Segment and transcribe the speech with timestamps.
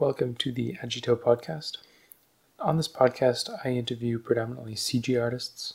[0.00, 1.78] Welcome to the Agito podcast.
[2.60, 5.74] On this podcast, I interview predominantly CG artists,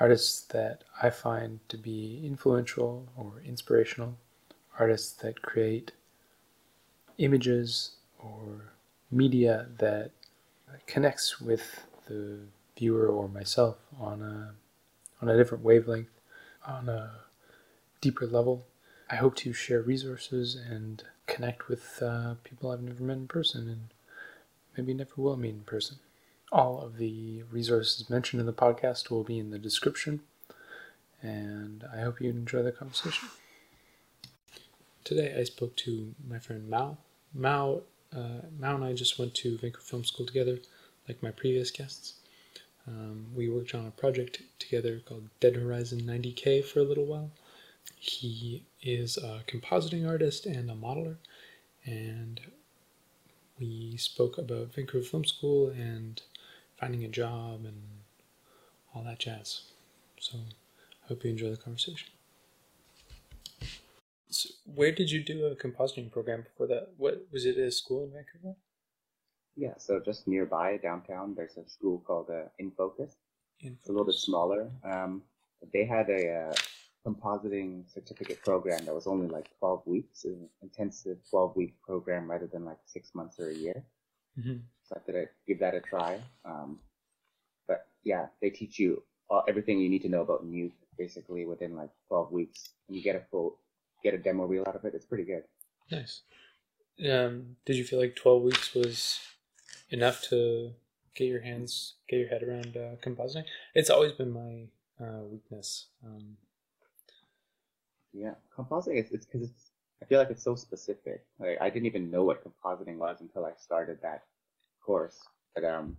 [0.00, 4.16] artists that I find to be influential or inspirational,
[4.80, 5.92] artists that create
[7.18, 8.72] images or
[9.12, 10.10] media that
[10.88, 12.40] connects with the
[12.76, 14.54] viewer or myself on a
[15.22, 16.10] on a different wavelength,
[16.66, 17.12] on a
[18.00, 18.66] deeper level.
[19.08, 23.68] I hope to share resources and connect with uh, people I've never met in person
[23.68, 23.88] and
[24.76, 25.98] maybe never will meet in person.
[26.50, 30.20] All of the resources mentioned in the podcast will be in the description,
[31.22, 33.28] and I hope you enjoy the conversation.
[35.04, 36.98] Today I spoke to my friend Mao.
[37.34, 37.82] Mao,
[38.14, 40.58] uh, Mao and I just went to Vancouver Film School together,
[41.08, 42.14] like my previous guests.
[42.86, 47.30] Um, we worked on a project together called Dead Horizon 90K for a little while.
[48.04, 51.18] He is a compositing artist and a modeler,
[51.84, 52.40] and
[53.60, 56.20] we spoke about Vancouver Film School and
[56.80, 57.80] finding a job and
[58.92, 59.62] all that jazz.
[60.18, 62.08] So, I hope you enjoy the conversation.
[64.30, 66.88] So where did you do a compositing program before that?
[66.96, 67.56] What was it?
[67.56, 68.56] A school in Vancouver?
[69.56, 72.60] Yeah, so just nearby downtown, there's a school called uh, InFocus.
[72.60, 73.16] In Focus.
[73.60, 74.70] It's a little bit smaller.
[74.82, 75.22] Um,
[75.72, 76.54] they had a uh,
[77.06, 82.46] compositing certificate program that was only like 12 weeks, an intensive 12 week program rather
[82.46, 83.84] than like six months or a year.
[84.40, 86.20] hmm So I thought I'd give that a try.
[86.44, 86.78] Um,
[87.66, 91.74] but yeah, they teach you all, everything you need to know about Nuke basically within
[91.74, 92.70] like 12 weeks.
[92.86, 93.58] And you get a full,
[94.02, 94.94] get a demo reel out of it.
[94.94, 95.44] It's pretty good.
[95.90, 96.22] Nice.
[97.10, 99.18] Um, did you feel like twelve weeks was
[99.90, 100.72] enough to
[101.14, 103.44] get your hands, get your head around uh, compositing?
[103.74, 105.86] It's always been my uh, weakness.
[106.04, 106.36] Um,
[108.12, 109.70] Yeah, compositing is it's because it's.
[110.02, 111.24] I feel like it's so specific.
[111.38, 114.24] Like I didn't even know what compositing was until I started that
[114.84, 115.18] course.
[115.54, 115.96] But um,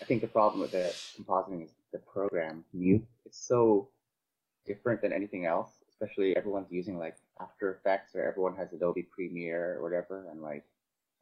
[0.00, 3.04] I think the problem with the compositing is the program Nuke.
[3.26, 3.88] It's so
[4.64, 5.70] different than anything else.
[5.88, 10.64] Especially everyone's using like After Effects or everyone has Adobe Premiere or whatever, and like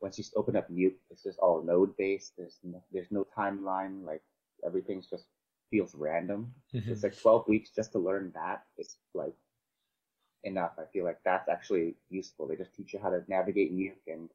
[0.00, 2.32] once you open up Nuke, it's just all node based.
[2.36, 4.04] There's no, there's no timeline.
[4.04, 4.22] Like
[4.64, 5.24] everything's just
[5.70, 6.52] feels random.
[6.72, 8.64] So it's like 12 weeks just to learn that.
[8.78, 9.34] It's like
[10.44, 10.72] enough.
[10.78, 12.46] I feel like that's actually useful.
[12.46, 14.30] They just teach you how to navigate Nuke and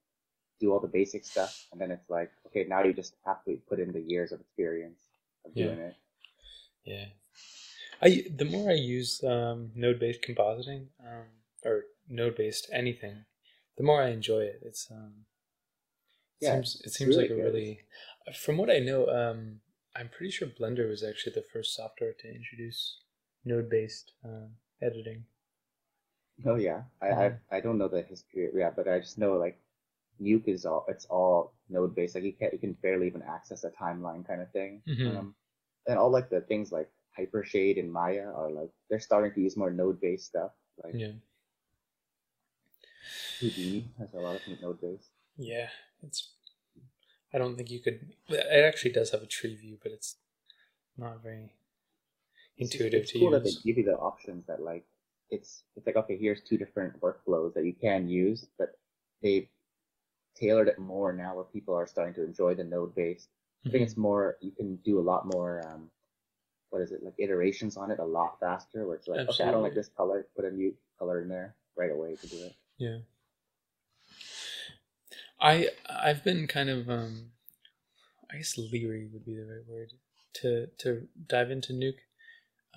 [0.60, 3.58] do all the basic stuff, and then it's like, okay, now you just have to
[3.68, 5.02] put in the years of experience
[5.46, 5.66] of Yeah.
[5.66, 5.96] doing it.
[6.86, 7.06] Yeah.
[8.02, 11.26] I the more I use um, node based compositing um,
[11.64, 13.26] or node based anything,
[13.78, 14.62] the more I enjoy it.
[14.64, 15.26] It's um,
[16.40, 17.46] it Yeah, seems it seems really like a good.
[17.46, 17.80] really
[18.34, 19.62] from what I know, um,
[19.96, 23.00] I'm pretty sure Blender was actually the first software to introduce
[23.44, 24.48] node based uh,
[24.82, 25.26] editing.
[26.46, 29.58] Oh yeah, I, I I don't know the history, yeah, but I just know like
[30.22, 32.16] Nuke is all it's all node based.
[32.16, 34.82] Like you can't you can barely even access a timeline kind of thing.
[34.88, 35.18] Mhm.
[35.18, 35.36] Um,
[35.88, 39.56] and all like the things like Hypershade and Maya are like they're starting to use
[39.56, 40.52] more node based stuff.
[40.84, 41.14] Like Yeah,
[43.40, 45.10] Houdini has a lot of node based.
[45.38, 45.70] yeah.
[46.04, 46.34] It's
[47.34, 48.14] I don't think you could.
[48.30, 50.18] It actually does have a tree view, but it's
[50.98, 51.52] not very
[52.58, 54.86] intuitive it's to cool that they give you the options that like
[55.32, 58.78] it's it's like okay here's two different workflows that you can use but
[59.22, 59.48] they've
[60.36, 63.30] tailored it more now where people are starting to enjoy the node based
[63.66, 63.88] i think Mhm.
[63.88, 65.90] it's more you can do a lot more um
[66.70, 69.52] what is it like iterations on it a lot faster where it's like okay i
[69.52, 72.54] don't like this color put a new color in there right away to do it
[72.78, 72.98] Yeah.
[75.40, 77.32] I I've been kind of um
[78.32, 79.94] I guess leery would be the right word
[80.42, 82.05] to to dive into Nuke.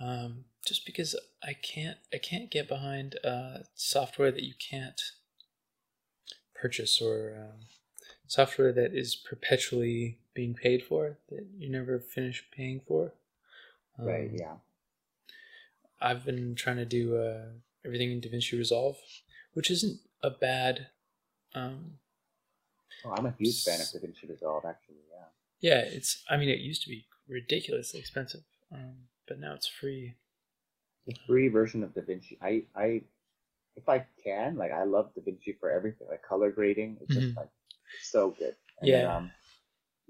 [0.01, 5.01] Um just because I can't I can't get behind uh software that you can't
[6.55, 7.61] purchase or um,
[8.27, 13.13] software that is perpetually being paid for that you never finish paying for.
[13.99, 14.55] right Um, yeah
[16.01, 17.47] I've been trying to do uh,
[17.85, 18.97] everything in DaVinci Resolve,
[19.55, 20.87] which isn't a bad.
[21.57, 21.95] Um,
[23.05, 25.25] oh, i'm a huge fan of davinci resolve actually yeah
[25.61, 26.25] yeah, it's.
[26.31, 28.43] I mean, it used to be ridiculously expensive,
[28.73, 28.95] um,
[29.29, 30.15] but now it's free.
[31.07, 33.03] the free version of davinci i i
[33.77, 37.15] if i can like i love davinci for everything like color grading it's Mhm.
[37.15, 37.51] just like
[38.01, 39.17] so good and then, Yeah.
[39.17, 39.31] um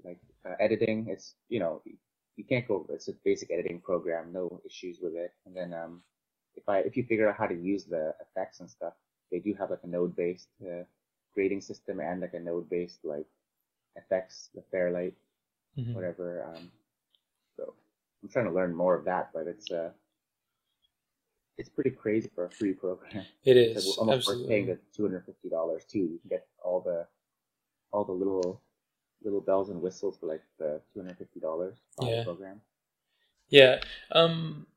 [0.05, 1.81] like uh, editing it's you know
[2.35, 6.01] you can't go it's a basic editing program no issues with it and then um
[6.55, 8.93] if i if you figure out how to use the effects and stuff
[9.31, 10.83] they do have like a node based uh,
[11.33, 13.27] grading system and like a node based like
[13.95, 15.15] effects the fairlight
[15.77, 15.93] Mhm.
[15.93, 16.71] whatever um
[18.23, 19.89] i'm trying to learn more of that but it's uh
[21.57, 25.87] it's pretty crazy for a free program It is like almost worth paying the $250
[25.87, 27.05] too you can get all the
[27.91, 28.61] all the little
[29.23, 32.23] little bells and whistles for like the two hundred fifty dollars Yeah.
[32.23, 32.61] program.
[33.49, 33.81] Yeah.
[34.11, 34.67] Um.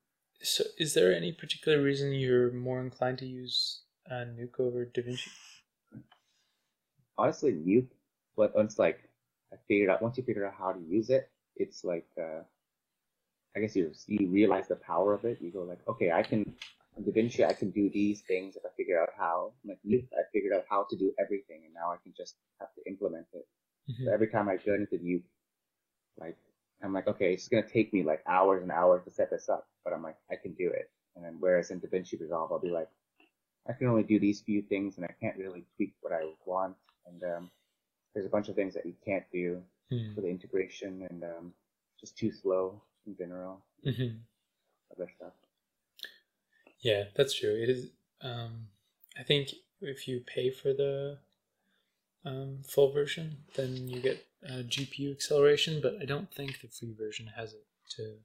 [0.43, 5.29] So, is there any particular reason you're more inclined to use uh, Nuke over DaVinci?
[7.19, 7.87] Honestly, Nuke,
[8.37, 9.09] but once like
[9.53, 12.41] I figured out once you figure out how to use it, it's like uh,
[13.57, 15.39] I guess you you realize the power of it.
[15.41, 16.55] You go like, okay, I can
[16.97, 19.53] in DaVinci I can do these things if I figure out how.
[19.65, 22.73] Like Nuke, I figured out how to do everything, and now I can just have
[22.75, 23.47] to implement it.
[23.91, 24.05] Mhm.
[24.07, 25.25] So every time I go into Nuke,
[26.19, 26.37] like
[26.83, 29.69] I'm like, okay, it's gonna take me like hours and hours to set this up,
[29.85, 30.91] but I'm like, I can do it.
[31.15, 32.89] And then whereas in DaVinci Resolve, I'll be like,
[33.69, 36.75] I can only do these few things, and I can't really tweak what I want.
[37.07, 37.51] And um,
[38.15, 40.15] there's a bunch of things that you can't do Hmm.
[40.15, 41.55] for the integration, and um,
[42.01, 43.63] just too slow in general.
[43.85, 44.21] Mhm.
[44.93, 45.33] Other stuff.
[46.81, 47.55] Yeah, that's true.
[47.55, 47.91] It is.
[48.21, 48.69] Um,
[49.19, 49.51] I think
[49.81, 51.19] if you pay for the
[52.25, 55.81] um, full version, then you get uh, GPU acceleration.
[55.81, 57.67] But I don't think the free version has it
[57.97, 58.19] to,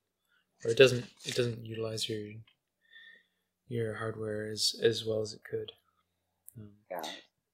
[0.64, 1.06] or it doesn't.
[1.26, 2.34] It doesn't utilize your
[3.68, 5.72] your hardware as as well as it could.
[6.58, 7.04] Um, Yeah,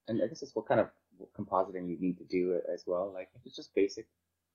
[0.08, 0.90] and I guess it's what kind of
[1.38, 3.12] compositing you need to do as well.
[3.12, 4.06] Like if it's just basic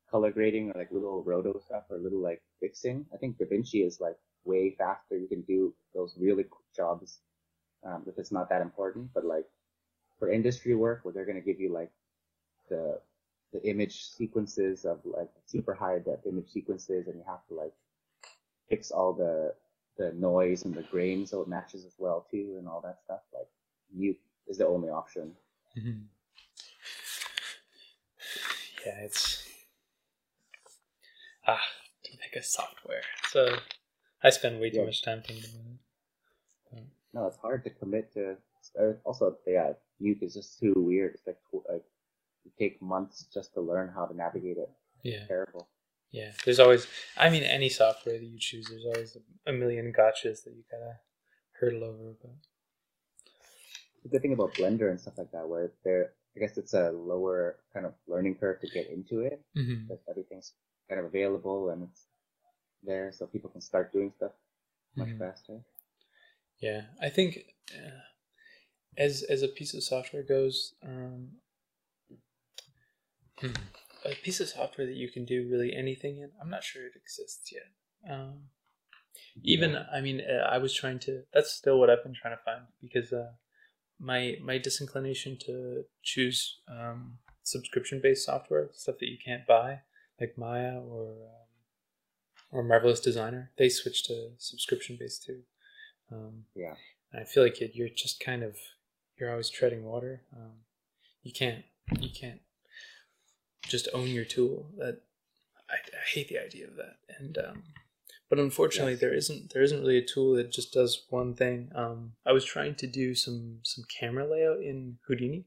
[0.09, 3.99] color grading or like little roto stuff or little like fixing, I think DaVinci is
[3.99, 5.17] like way faster.
[5.17, 7.19] You can do those really quick jobs
[7.85, 9.09] um, if it's not that important.
[9.13, 9.45] But like
[10.19, 11.91] for industry work, where they're going to give you like
[12.69, 12.99] the
[13.53, 17.73] the image sequences of like super high depth image sequences, and you have to like
[18.69, 19.53] fix all the
[19.97, 23.21] the noise and the grain so it matches as well too, and all that stuff.
[23.33, 23.47] Like
[23.97, 25.33] Nuke is the only option.
[25.77, 26.03] Mhm.
[28.85, 29.38] Yeah, it's
[31.49, 31.61] ah,
[32.03, 33.01] too think of software.
[33.29, 33.41] So
[34.23, 34.85] I spend way too Yeah.
[34.85, 35.79] much time thinking about it.
[37.13, 38.37] No, it's hard to commit to.
[39.03, 41.15] Also, yeah, Nuke is just too weird.
[41.15, 41.83] It's like like
[42.45, 44.69] you take months just to learn how to navigate it.
[45.01, 45.67] Yeah, Terrible.
[46.11, 46.31] yeah.
[46.45, 46.85] There's always,
[47.17, 49.17] I mean, any software that you choose, there's always
[49.47, 50.99] a million gotchas that you gotta
[51.59, 52.13] hurdle over.
[52.21, 52.31] But
[54.03, 56.91] The good thing about Blender and stuff like that, where there, I guess it's a
[56.91, 59.41] lower kind of learning curve to get into it.
[59.57, 59.87] Mhm.
[59.87, 60.53] Because everything's
[60.89, 62.05] kind of available and it's
[62.83, 64.31] there, so people can start doing stuff
[64.95, 65.19] much Mhm.
[65.19, 65.63] faster.
[66.59, 68.01] Yeah, I think uh,
[68.97, 71.39] as as a piece of software goes, um,
[73.39, 73.53] hmm,
[74.05, 76.31] a piece of software that you can do really anything in.
[76.41, 77.71] I'm not sure it exists yet.
[78.09, 78.49] Um,
[79.43, 81.23] even I mean, uh, I was trying to.
[81.33, 83.31] That's still what I've been trying to find because uh,
[83.99, 89.81] my my disinclination to choose um, subscription based software, stuff that you can't buy,
[90.19, 91.47] like Maya or um,
[92.51, 95.41] or Marvelous Designer, they switched to subscription based too.
[96.11, 96.75] Um, Yeah.
[97.13, 98.55] I feel like it, you're just kind of
[99.19, 100.21] you're always treading water.
[100.35, 100.63] Um,
[101.23, 101.63] you can't
[101.99, 102.41] you can't
[103.67, 104.69] just own your tool.
[104.77, 105.01] That
[105.69, 106.97] I, I hate the idea of that.
[107.19, 107.63] And um,
[108.29, 109.01] but unfortunately, Yes.
[109.01, 111.71] there isn't there isn't really a tool that just does one thing.
[111.75, 115.45] Um, I was trying to do some some camera layout in Houdini,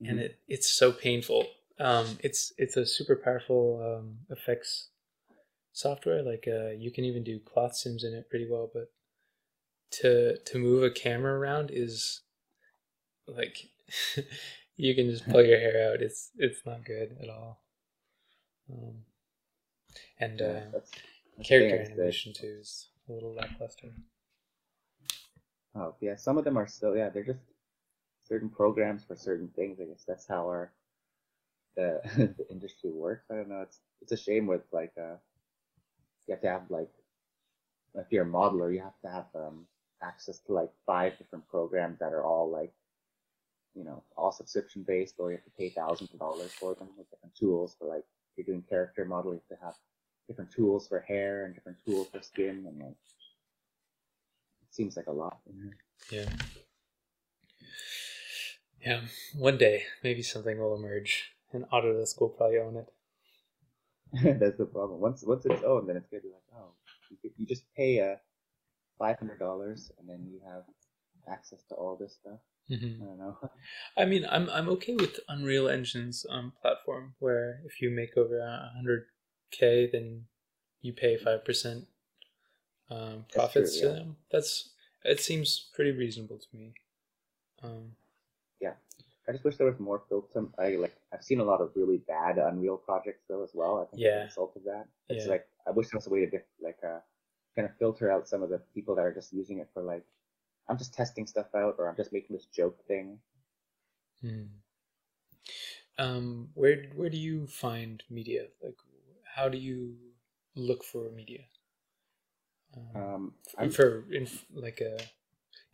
[0.00, 0.22] and Mhm.
[0.22, 1.46] it it's so painful.
[1.78, 4.88] Um, it's it's a super powerful um, effects
[5.72, 6.22] software.
[6.22, 8.90] Like uh, you can even do cloth sims in it pretty well, but
[9.90, 12.20] to to move a camera around is
[13.26, 13.68] like
[14.76, 16.02] you can just pull your hair out.
[16.02, 17.62] It's it's not good at all.
[18.70, 19.04] Um,
[20.18, 20.92] and Yeah, uh, that's,
[21.36, 23.92] that's character animation too is a little lackluster.
[25.76, 27.38] Oh yeah, some of them are still yeah, they're just
[28.24, 29.80] certain programs for certain things.
[29.80, 30.72] I guess that's how our
[31.76, 32.00] the
[32.38, 33.26] the industry works.
[33.30, 33.62] I don't know.
[33.62, 35.16] It's it's a shame with like uh
[36.26, 36.90] you have to have like
[37.94, 39.66] if you're a modeler, you have to have um
[40.02, 42.72] access to like five different programs that are all like
[43.74, 46.88] you know all subscription based, or you have to pay thousands of dollars for them
[46.96, 47.76] with different tools.
[47.78, 49.74] For like if you're doing character modeling, you have to have
[50.28, 52.96] different tools for hair and different tools for skin, and like
[54.62, 55.38] it seems like a lot.
[56.10, 56.26] Yeah.
[58.80, 59.00] Yeah.
[59.34, 62.88] One day, maybe something will emerge, and Autodesk will probably own it.
[64.40, 65.00] That's the problem.
[65.00, 66.70] Once once it's owned, then it's gonna be like, oh,
[67.10, 68.16] you, could- you just pay uh
[68.98, 70.62] five hundred dollars, and then you have
[71.30, 72.38] access to all this stuff.
[72.68, 73.36] hmm I don't know.
[73.96, 78.38] I mean, I'm I'm okay with Unreal Engine's um, platform, where if you make over
[78.38, 79.06] a hundred
[79.50, 80.24] k, then
[80.82, 81.86] you pay five percent
[82.90, 84.00] um, profits true, to yeah.
[84.00, 84.16] them.
[84.30, 84.70] That's
[85.04, 86.74] it seems pretty reasonable to me.
[87.62, 87.92] Um,
[89.28, 90.46] I just wish there was more filter.
[90.58, 93.80] I like I've seen a lot of really bad Unreal projects though as well.
[93.82, 95.30] I think as a result of that, it's Yeah.
[95.32, 97.00] like I wish there was a way to diff- like uh
[97.56, 100.04] kind of filter out some of the people that are just using it for like
[100.68, 103.20] I'm just testing stuff out or I'm just making this joke thing.
[104.20, 104.44] hmm.
[105.98, 108.46] um, where where do you find media?
[108.62, 108.76] Like,
[109.34, 109.96] how do you
[110.54, 111.44] look for media?
[112.94, 115.02] Um, Um, for, for inf- like uh,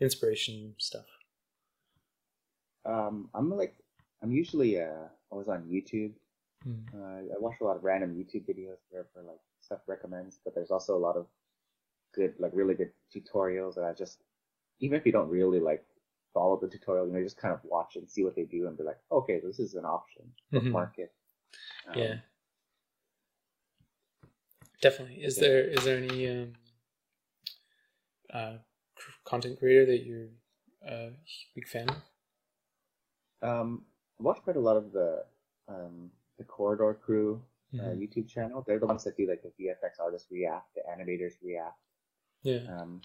[0.01, 1.07] inspiration stuff.
[2.85, 3.75] Um, I'm like,
[4.23, 6.13] I'm usually uh, always on YouTube.
[6.67, 6.85] Mm.
[6.95, 10.55] Uh, I watch a lot of random YouTube videos where for like stuff recommends, but
[10.55, 11.27] there's also a lot of
[12.15, 14.19] good, like really good tutorials that I just,
[14.81, 15.85] even if you don't really like
[16.35, 18.77] follow the tutorial, you know, just kind of watch and see what they do and
[18.77, 20.23] be like, okay, this is an option.
[20.53, 20.65] Mhm.
[20.65, 21.13] Bookmark it.
[21.89, 22.15] Um, Yeah,
[24.81, 25.23] definitely.
[25.23, 25.49] Is yeah.
[25.49, 26.53] there is there any um,
[28.33, 28.55] uh,
[29.25, 30.29] content creator that you're
[30.87, 31.11] a
[31.55, 31.97] big fan of?
[33.43, 33.85] Um,
[34.19, 35.25] I watch quite a lot of the
[35.69, 37.43] um, the Corridor Crew
[37.75, 37.99] uh, Mhm.
[38.03, 38.63] YouTube channel.
[38.67, 41.79] They're the ones that do like the VFX artists react, the animators react.
[42.43, 42.65] Yeah.
[42.69, 43.01] Um,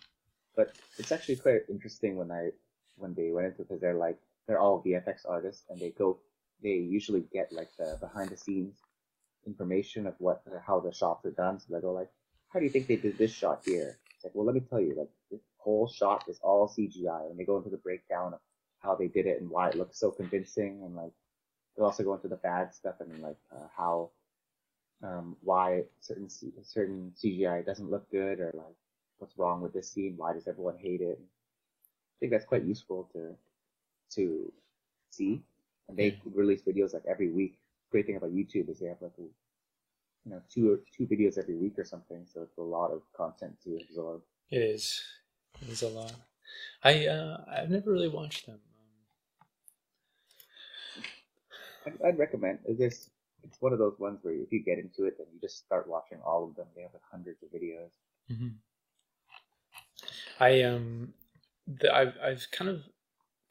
[0.56, 2.52] but it's actually quite interesting when I
[2.98, 4.18] when they went into because they're like
[4.48, 6.20] they're all VFX artists and they go
[6.62, 8.78] they usually get like the behind the scenes
[9.46, 11.60] information of what how the shots are done.
[11.60, 12.10] So they go like,
[12.50, 13.98] how do you think they did this shot here?
[14.16, 17.38] It's like, well, let me tell you, like this whole shot is all CGI, and
[17.40, 18.40] they go into the breakdown of
[18.88, 21.12] how they did it and why it looks so convincing, and like
[21.76, 24.10] they'll also go into the bad stuff and like uh, how
[25.04, 28.76] um, why certain C- certain CGI doesn't look good or like
[29.20, 31.20] what's wrong with this scene, why does everyone hate it?
[31.20, 33.36] I think that's quite useful to
[34.16, 34.52] to
[35.12, 35.42] see.
[35.88, 37.58] And they release videos like every week.
[37.92, 41.38] Great thing about YouTube is they have like a, you know two or two videos
[41.38, 44.22] every week or something, so it's a lot of content to absorb.
[44.50, 45.02] It is.
[45.62, 46.14] It is a lot.
[46.84, 48.60] I uh, I've never really watched them.
[50.98, 51.04] Um,
[51.88, 53.10] I'd, I'd recommend this.
[53.44, 55.88] It's one of those ones where if you get into it, then you just start
[55.88, 56.66] watching all of them.
[56.76, 57.92] They have like hundreds of videos.
[58.32, 58.56] mhm.
[60.40, 61.14] I um,
[61.66, 62.84] the, I've I've kind of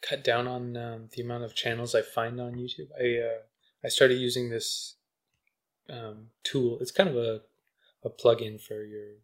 [0.02, 2.88] cut down on um, the amount of channels I find on YouTube.
[3.00, 3.38] I uh,
[3.84, 4.96] I started using this
[5.90, 6.78] um, tool.
[6.80, 7.42] It's kind of a
[8.04, 9.14] a plugin for your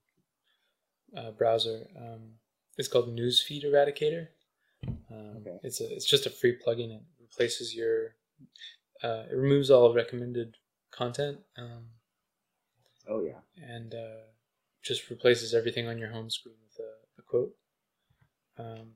[1.17, 1.87] uh, browser.
[1.97, 2.35] Um,
[2.79, 4.29] it's called Newsfeed Eradicator.
[5.11, 5.59] Um, Okay.
[5.63, 6.91] It's a it's just a free plugin.
[6.97, 8.15] It replaces your
[9.03, 10.57] uh, it removes all recommended
[10.91, 11.87] content um,
[13.09, 13.41] Oh yeah.
[13.57, 14.27] and uh,
[14.83, 17.55] just replaces everything on your home screen with a, a quote.
[18.59, 18.93] Um,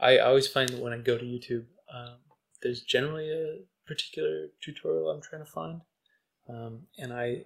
[0.00, 2.16] I always find that when I go to YouTube, um,
[2.62, 5.82] there's generally a particular tutorial I'm trying to find,
[6.48, 7.44] um, and I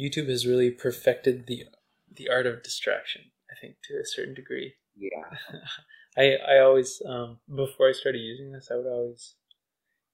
[0.00, 1.64] YouTube has really perfected the
[2.10, 3.22] the art of distraction.
[3.50, 4.74] I think to a certain degree.
[4.96, 5.58] Yeah.
[6.16, 9.34] I I always um, before I started using this, I would always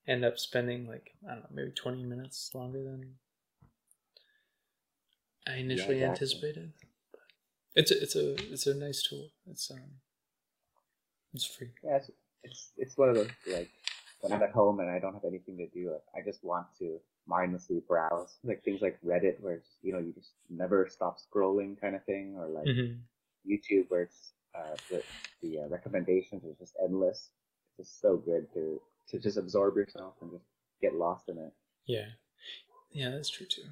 [0.07, 3.15] end up spending like I don't know, maybe twenty minutes longer than
[5.47, 6.07] I initially exactly.
[6.07, 6.73] anticipated.
[7.75, 9.29] It's a, it's a it's a nice tool.
[9.49, 9.99] It's um
[11.33, 11.69] it's free.
[11.83, 12.11] Yeah, it's,
[12.43, 13.69] it's it's one of those like
[14.21, 16.99] when I'm at home and I don't have anything to do, I just want to
[17.27, 21.79] mindlessly browse, like things like Reddit, where it's, you know you just never stop scrolling
[21.79, 22.93] kind of thing, or like hmm
[23.47, 25.03] YouTube, where it's uh, the
[25.41, 27.29] the uh, recommendations are just endless.
[27.77, 30.45] It's just so good to to just absorb yourself and just
[30.81, 31.53] get lost in it.
[31.85, 32.07] Yeah,
[32.91, 33.69] yeah, that's true too.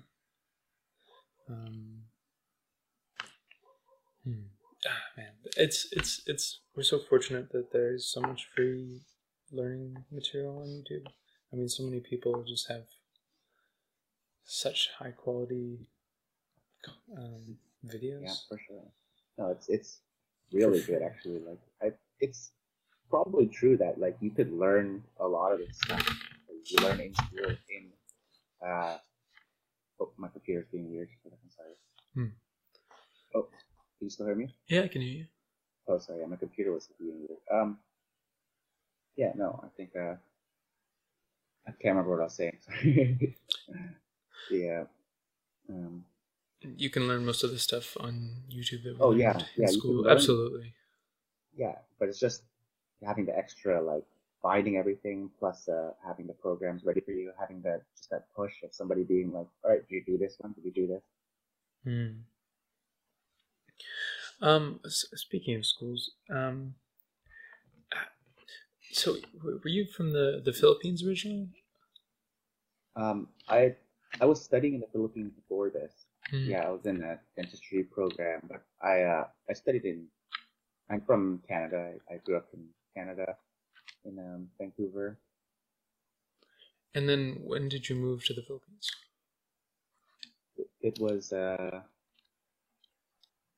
[1.49, 2.03] Um,
[4.23, 4.47] hmm.
[4.87, 9.01] ah, man, it's it's it's we're so fortunate that there's so much free
[9.51, 11.07] learning material on YouTube.
[11.51, 12.85] I mean, so many people just have
[14.45, 15.87] such high quality
[17.17, 18.23] um, videos.
[18.23, 18.91] Yeah, for sure.
[19.37, 19.99] No, it's it's
[20.51, 21.39] really good actually.
[21.39, 22.51] Like I, it's
[23.13, 26.03] probably true that like you could learn a lot of this stuff.
[26.03, 27.91] that You learn in school in.
[28.67, 28.97] Uh,
[29.99, 31.09] oh, my computer's being weird.
[31.25, 31.75] I'm sorry.
[32.15, 32.33] Hmm.
[33.35, 34.55] Oh, can you still hear me?
[34.67, 35.25] Yeah, I can hear you.
[35.87, 36.21] Oh, sorry.
[36.21, 37.39] Yeah, my computer was being weird.
[37.51, 37.77] Um.
[39.15, 40.15] Yeah, no, I think uh,
[41.67, 42.57] I can't remember what I was saying.
[42.65, 43.37] Sorry.
[44.49, 44.83] yeah.
[45.69, 46.03] Um.
[46.63, 49.43] You can learn most of the stuff on YouTube that we Oh, yeah, yeah, in
[49.57, 50.09] you can school.
[50.09, 50.73] Absolutely.
[51.55, 52.41] yeah, but it's just
[53.05, 54.05] having the extra like
[54.41, 58.63] finding everything plus uh, having the programs ready for you, having that just that push
[58.63, 60.53] of somebody being like, all right, did you do this one?
[60.53, 61.03] Did you do this?
[61.83, 62.23] Hmm.
[64.41, 66.75] Um, s- speaking of schools, um,
[67.91, 68.05] uh,
[68.91, 71.49] so w- were you from the the Philippines originally?
[72.95, 73.75] Um, I
[74.21, 76.05] I was studying in the Philippines before this.
[76.29, 76.45] Hmm.
[76.49, 80.07] Yeah, I was in a dentistry program, but I uh, I studied in.
[80.89, 81.95] I'm from Canada.
[82.09, 83.37] I, I grew up in Canada,
[84.05, 85.17] in um, Vancouver.
[86.95, 88.91] And then when did you move to the Philippines?
[90.81, 91.81] It, was uh,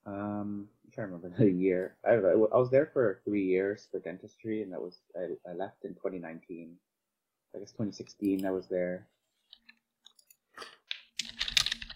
[0.06, 1.96] um, I'm trying to remember the year.
[2.06, 5.84] I, I was there for three years for dentistry, and that was I, I left
[5.84, 6.76] in 2019.
[7.56, 9.08] I guess 2016 I was there.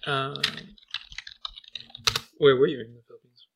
[0.07, 0.41] Um,
[2.37, 3.47] where were you in the Philippines?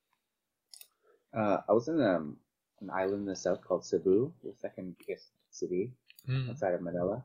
[1.36, 2.38] Uh, I was in um,
[2.84, 5.92] an island in the south called Cebu, the second biggest city
[6.28, 6.50] Mm.
[6.50, 7.22] outside of Manila.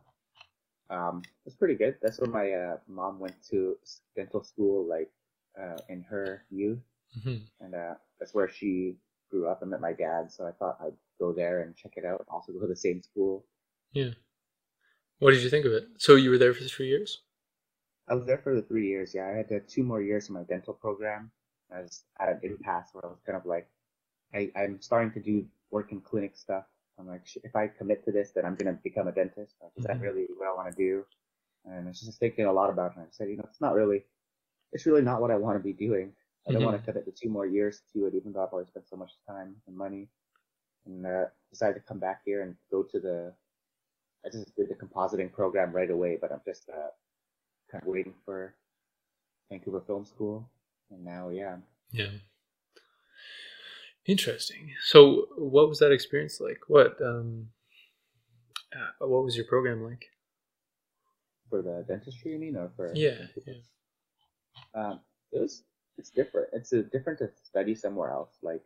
[0.90, 1.96] Um, it's pretty good.
[2.02, 3.78] That's where my uh, mom went to
[4.16, 5.10] dental school, like
[5.60, 6.80] uh, in her youth,
[7.18, 7.42] Mhm.
[7.60, 8.96] and uh, that's where she
[9.30, 10.32] grew up and met my dad.
[10.32, 12.20] So I thought I'd go there and check it out.
[12.20, 13.46] And also go to the same school.
[13.92, 14.14] Yeah.
[15.20, 15.84] What did you think of it?
[15.98, 17.22] So you were there for three years?
[18.08, 19.14] I was there for the three years.
[19.14, 21.30] Yeah, I had uh, two more years in my dental program.
[21.70, 23.68] I was at an impasse where I was kind of like,
[24.34, 26.64] I, I'm starting to do work in clinic stuff.
[26.98, 29.54] I'm like, if I commit to this, then I'm gonna become a dentist.
[29.62, 30.02] Like, is that Mhm.
[30.02, 31.06] really what I want to do?
[31.64, 32.96] And I was just thinking a lot about it.
[32.98, 34.04] And I said, you know, it's not really,
[34.72, 36.14] it's really not what I want to be doing.
[36.46, 38.70] I don't want to commit to two more years to it, even though I've already
[38.70, 40.08] spent so much time and money.
[40.86, 43.34] And uh, decided to come back here and go to the.
[44.24, 46.90] I just did the compositing program right away, but I'm just uh,
[47.70, 48.54] kind of waiting for
[49.50, 50.48] Vancouver Film School.
[50.90, 51.58] And now, yeah,
[51.90, 52.10] Yeah.
[54.08, 54.72] Interesting.
[54.86, 56.60] So, what was that experience like?
[56.66, 57.48] What um,
[58.74, 60.06] uh, what was your program like?
[61.48, 63.54] for the dentistry, you mean, or for Yeah, yeah.
[64.74, 65.00] Um,
[65.32, 65.64] it was
[65.96, 66.48] it's different.
[66.52, 68.36] It's a, different to study somewhere else.
[68.42, 68.62] Like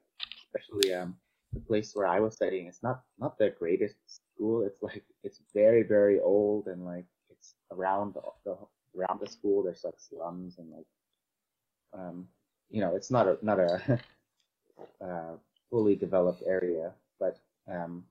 [0.46, 1.16] especially um
[1.52, 2.66] the place where I was studying.
[2.66, 4.64] It's not not the greatest school.
[4.64, 8.56] It's like it's very very old and like it's around the, the
[8.98, 9.62] around the school.
[9.62, 10.86] There's like slums and like
[11.94, 12.26] um
[12.70, 14.00] you know it's not a not a
[15.04, 15.36] uh,
[15.70, 17.38] fully developed area, but
[17.70, 18.04] um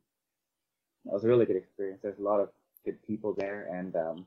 [1.05, 2.01] it was a really good experience.
[2.03, 2.49] There's a lot of
[2.85, 4.25] good people there and um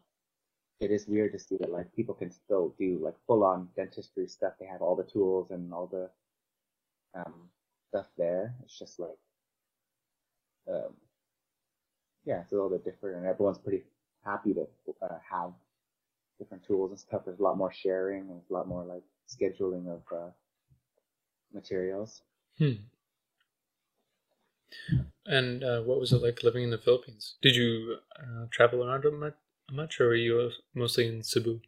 [0.80, 4.26] it is weird to see that like people can still do like full on dentistry
[4.26, 4.54] stuff.
[4.58, 6.10] They have all the tools and all the
[7.14, 7.48] um,
[7.88, 8.54] stuff there.
[8.64, 9.18] It's just like,
[10.68, 10.94] um,
[12.24, 13.84] yeah, it's a little bit different, and everyone's pretty
[14.24, 14.66] happy to
[15.02, 15.52] uh, have
[16.38, 17.22] different tools and stuff.
[17.24, 20.30] There's a lot more sharing and there's a lot more like scheduling of uh,
[21.54, 22.22] materials.
[22.58, 22.84] Hmm.
[25.26, 27.36] And uh, what was it like living in the Philippines?
[27.40, 29.04] Did you uh, travel around
[29.72, 31.60] much, or were you mostly in Cebu?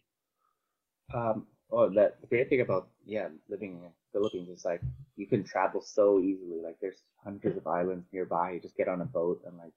[1.15, 4.83] Um, oh, that the great thing about yeah living in the Philippines is like
[5.17, 6.61] you can travel so easily.
[6.63, 8.53] Like there's hundreds of islands nearby.
[8.53, 9.73] You just get on a boat and like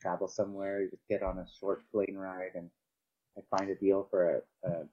[0.00, 0.82] travel somewhere.
[0.82, 2.68] You just get on a short plane ride and
[3.36, 4.86] like find a deal for a, a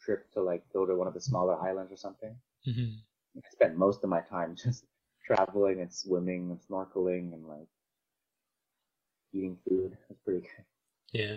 [0.00, 2.36] trip to like go to one of the smaller islands or something.
[2.66, 2.96] Mm-hmm.
[3.44, 4.84] I spent most of my time just
[5.26, 7.68] traveling and swimming and snorkeling and like
[9.32, 9.96] eating food.
[10.10, 10.64] It's pretty good.
[11.12, 11.36] Yeah,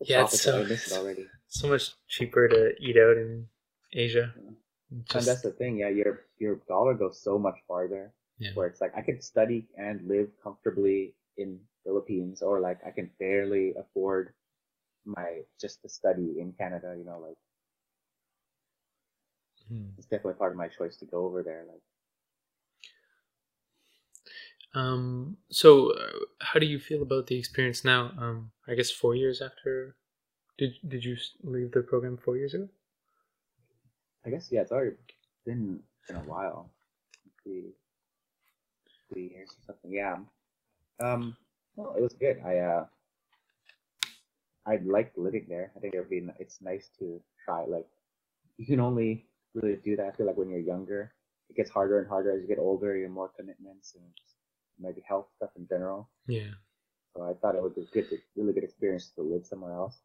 [0.00, 1.26] The Yeah, it's so- it already.
[1.48, 3.46] so much cheaper to eat out in
[3.92, 4.32] Asia.
[4.90, 5.88] and Just, that's the thing, yeah.
[5.88, 8.12] Your your dollar goes so much farther.
[8.38, 8.50] Yeah.
[8.54, 13.10] Where it's like I could study and live comfortably in Philippines, or like I can
[13.18, 14.32] barely afford
[15.04, 16.94] my just to study in Canada.
[16.96, 17.36] You know, like
[19.70, 19.98] Mhm.
[19.98, 21.64] it's definitely part of my choice to go over there.
[21.68, 21.82] Like
[24.74, 28.12] Um, so, uh, how do you feel about the experience now?
[28.18, 29.96] Um, I guess four years after.
[30.58, 32.68] Did Did you leave the program four years ago?
[34.24, 34.96] I guess yeah, it's already
[35.44, 36.70] been been a while,
[37.42, 37.74] three
[39.08, 39.92] three years or something.
[39.92, 40.18] Yeah.
[41.00, 41.36] Um.
[41.76, 42.40] Well, it was good.
[42.44, 42.86] I uh.
[44.66, 45.72] I liked living there.
[45.76, 46.28] I think it would be.
[46.38, 47.64] It's nice to try.
[47.64, 47.88] Like,
[48.58, 50.06] you can only really do that.
[50.06, 51.12] I feel like when you're younger,
[51.50, 52.96] it gets harder and harder as you get older.
[52.96, 54.04] You have more commitments and
[54.78, 56.08] maybe health stuff in general.
[56.26, 56.50] Yeah,
[57.16, 59.96] So I thought it would be good, to, really good experience to live somewhere else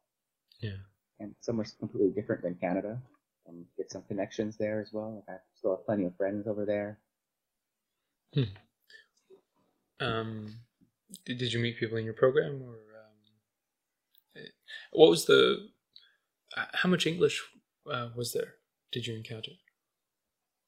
[0.59, 0.77] yeah,
[1.19, 3.01] and somewhere completely different than Canada.
[3.45, 5.15] And get some connections there as well.
[5.27, 6.99] Like I still have plenty of friends over there.
[8.33, 8.43] Hmm.
[9.99, 10.55] Um,
[11.25, 14.47] did, did you meet people in your program, or um, eh,
[14.93, 15.67] what was the?
[16.55, 17.43] uh, How much English
[17.91, 18.53] uh, was there?
[18.93, 19.53] Did you encounter?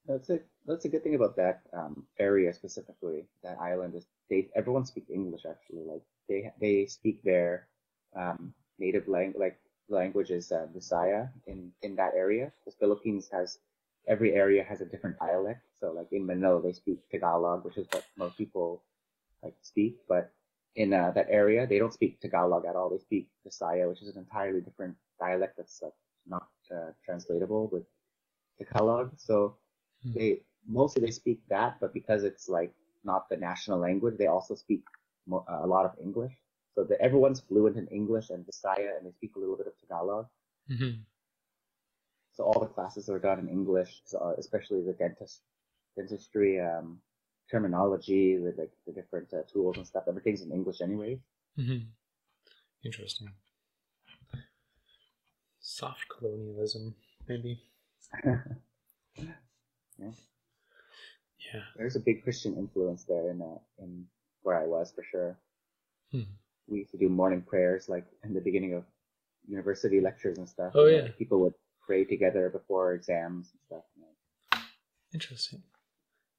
[0.08, 3.26] That's a that's a good thing about that um, area specifically.
[3.44, 5.84] That island is they everyone speaks English actually.
[5.86, 7.68] Like they they speak their
[8.16, 9.60] um, native language like
[9.90, 12.52] language is uh, Visaya in in that area.
[12.66, 13.60] The Philippines has
[14.08, 15.62] every area has a different dialect.
[15.80, 18.82] So like in Manila they speak Tagalog, which is what most people
[19.44, 19.98] like speak.
[20.10, 20.32] But
[20.76, 22.90] in uh, that area they don't speak Tagalog at all.
[22.90, 25.94] They speak Visaya, which is an entirely different dialect that's uh,
[26.28, 27.86] not uh, translatable with
[28.58, 29.12] Tagalog.
[29.18, 29.58] So
[30.04, 30.14] Hmm.
[30.14, 34.56] they mostly they speak that, but because it's like not the national language, they also
[34.56, 34.84] speak
[35.26, 36.34] mo- uh, a lot of English.
[36.74, 39.74] So the, everyone's fluent in English and Visaya, and they speak a little bit of
[39.80, 40.28] Tagalog.
[40.70, 41.02] Mm-hmm.
[42.34, 45.42] So all the classes are done in English, so, uh, especially the dentist
[45.96, 47.00] dentistry um,
[47.50, 50.04] terminology, with like the different uh, tools and stuff.
[50.08, 51.20] Everything's in English anyway.
[51.58, 51.88] Mm-hmm.
[52.84, 53.30] Interesting.
[55.62, 56.94] Soft colonialism,
[57.28, 57.62] maybe.
[58.26, 60.12] Yeah.
[61.54, 61.62] Yeah.
[61.78, 64.06] There's a big Christian influence there in uh, in
[64.44, 65.38] where I was for sure.
[66.12, 66.22] Hmm.
[66.68, 68.84] We used to do morning prayers like in the beginning of
[69.48, 70.72] university lectures and stuff.
[70.76, 71.12] Oh, you know, yeah.
[71.18, 71.54] People would
[71.86, 73.84] pray together before exams and stuff.
[73.96, 74.60] you know.
[75.14, 75.62] Interesting.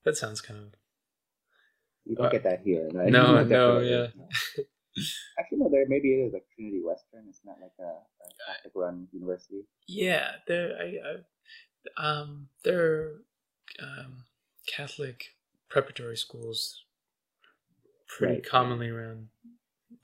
[0.04, 0.74] That sounds kind of.
[2.04, 2.88] You don't Uh, get that here.
[2.92, 3.10] Right?
[3.10, 4.08] no, no, yeah.
[5.38, 5.68] Actually, no.
[5.70, 7.26] There maybe it is like Trinity Western.
[7.28, 9.62] It's not like a, a Catholic-run university.
[9.86, 10.76] Yeah, there.
[10.80, 10.96] I,
[12.02, 13.12] I um, there are
[13.82, 14.24] um,
[14.74, 15.22] Catholic
[15.68, 16.84] preparatory schools
[18.08, 18.46] pretty Right.
[18.48, 19.28] commonly around.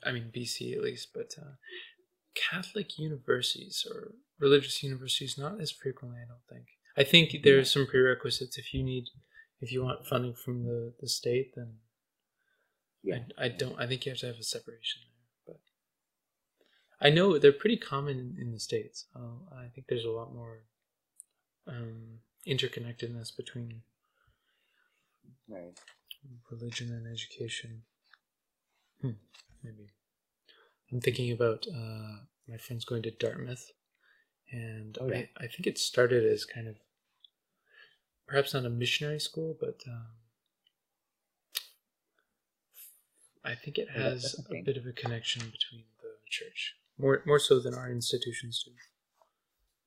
[0.05, 1.53] I mean, BC at least, but uh,
[2.35, 6.19] Catholic universities or religious universities not as frequently.
[6.23, 6.67] I don't think.
[6.97, 9.05] I think there's some prerequisites if you need,
[9.61, 11.77] if you want funding from the the state, then
[13.03, 13.19] Yeah.
[13.38, 13.79] I, I don't.
[13.79, 15.03] I think you have to have a separation
[15.47, 15.57] there,
[17.01, 19.07] but I know they're pretty common in, the states.
[19.15, 20.61] Uh, I think there's a lot more
[21.67, 23.83] um, interconnectedness between
[25.49, 25.79] Right.
[26.51, 27.83] religion and education.
[29.01, 29.11] Hmm,
[29.62, 29.91] maybe
[30.93, 33.73] I'm thinking about uh, my friends going to Dartmouth,
[34.51, 35.17] and Oh, yeah.
[35.17, 36.77] I, I think it started as kind of
[38.27, 40.07] perhaps not a missionary school, but um,
[43.45, 47.39] I think it has the a bit of a connection between the church, more more
[47.39, 48.73] so than our institutions do.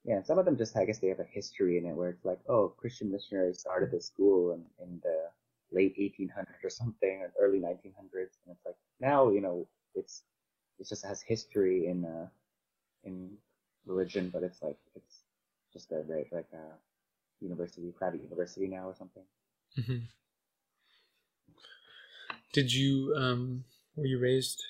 [0.03, 2.23] Yeah, some of them just, I guess, they have a history in it where it's
[2.23, 5.29] like, oh, Christian missionaries started this school in, in the
[5.71, 10.23] late 1800s or something, or early 1900s, and it's like now, you know, it's
[10.79, 12.27] it just has history in uh
[13.03, 13.31] in
[13.85, 15.21] religion, but it's like it's
[15.73, 19.23] just a very like a university, private university now or something.
[19.75, 20.05] hmm
[22.55, 23.65] Did you um
[23.97, 24.63] were you raised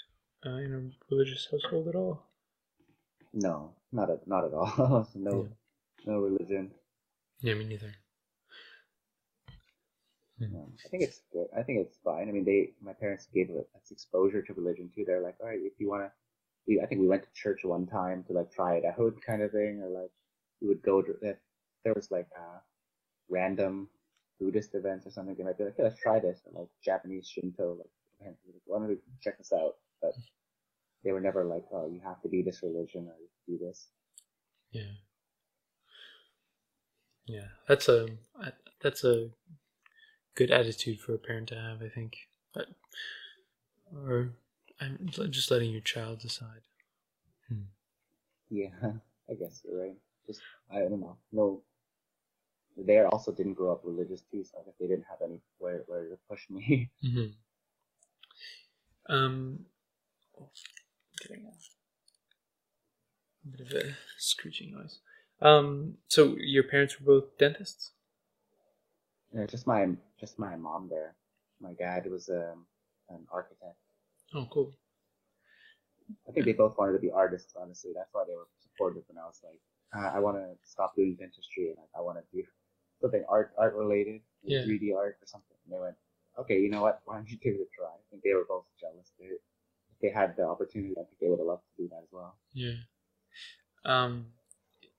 [0.44, 2.26] uh, in a religious household at all?
[3.32, 5.08] No, not at not at all.
[5.16, 5.50] No, Yeah.
[6.08, 6.72] no religion.
[7.42, 7.94] Yeah, me neither.
[10.40, 11.46] No, I think it's good.
[11.56, 12.28] I think it's fine.
[12.28, 15.06] I mean, they, my parents gave us exposure to religion too.
[15.06, 16.10] They're like, all right, if you want
[16.68, 19.44] to, I think we went to church one time to like try it out kind
[19.44, 20.12] of thing, or like
[20.60, 21.38] we would go to, if
[21.84, 22.62] there was like a
[23.30, 23.90] random
[24.40, 27.28] Buddhist events or something, they might be like, yeah, let's try this, or like Japanese
[27.28, 27.90] Shinto, like.
[28.20, 28.34] We're
[28.66, 29.76] why don't we check this out?
[30.02, 30.14] But
[31.04, 33.52] they were never like, oh, you have to be this religion or you have to
[33.52, 33.88] do this.
[34.72, 34.96] Yeah.
[37.28, 38.08] Yeah, that's a
[38.84, 39.30] that's a
[40.36, 42.18] good attitude for a parent to have, I think.
[42.54, 42.68] But,
[43.92, 44.30] or
[44.80, 46.62] I'm just letting your child decide.
[47.50, 47.64] Hmm.
[48.52, 48.68] Yeah,
[49.30, 49.96] I guess you're right.
[50.28, 51.18] Just I don't know.
[51.32, 51.64] No,
[52.78, 55.84] they also didn't grow up religious too, so I guess they didn't have any where
[55.88, 56.90] where to push me.
[57.06, 57.28] Mm-hmm.
[59.08, 59.60] Um,
[61.22, 61.46] getting
[63.46, 65.00] a bit of a screeching noise.
[65.42, 67.92] Um, so your parents were both dentists.
[69.34, 69.88] Yeah, just my
[70.20, 71.16] just my mom there.
[71.62, 72.66] My dad was um,
[73.10, 73.78] an architect.
[74.34, 74.74] Oh, cool.
[76.28, 77.54] I think they both wanted to be artists.
[77.60, 79.60] Honestly, that's why they were supportive when I was like,
[79.96, 82.44] uh, I want to stop doing dentistry and like, I want to do
[83.02, 84.64] something art art related, Yeah.
[84.66, 85.56] 3D art or something.
[85.66, 85.96] And they went,
[86.40, 87.02] okay, you know what?
[87.06, 87.88] Why don't you give it a try?
[87.88, 89.12] I think they were both jealous.
[89.20, 89.40] They, if
[90.02, 92.36] they had the opportunity, I think they would have loved to do that as well.
[92.54, 92.74] Yeah.
[93.86, 94.28] Um,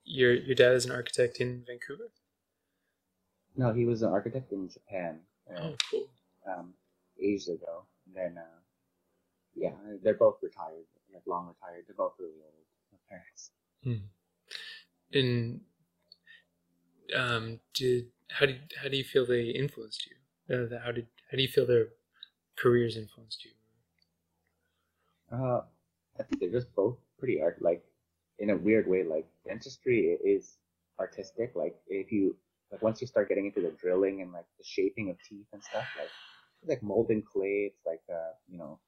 [0.04, 2.10] your your dad is an architect in Vancouver.
[3.56, 5.20] No, he was an architect in Japan.
[5.50, 6.08] Uh, Oh, cool.
[6.46, 6.74] um,
[7.20, 7.84] ages ago.
[8.06, 8.58] And then, uh,
[9.54, 11.84] yeah, they're both retired, like long retired.
[11.86, 12.52] They're both really old.
[12.92, 13.50] My parents.
[13.82, 14.06] Hmm.
[15.12, 15.60] And
[17.14, 20.16] um, did how did how do you feel they influenced you?
[20.54, 21.88] Uh, how did how do you feel their
[22.56, 23.50] careers influenced you?
[25.32, 25.62] Uh,
[26.18, 27.84] I think they're just both pretty art, like
[28.38, 29.04] in a weird way.
[29.04, 30.56] Like dentistry is
[30.98, 31.52] artistic.
[31.54, 32.36] Like if you
[32.70, 35.62] like once you start getting into the drilling and like the shaping of teeth and
[35.62, 36.10] stuff, like
[36.66, 37.72] like molding clay.
[37.72, 38.78] It's like uh, you know,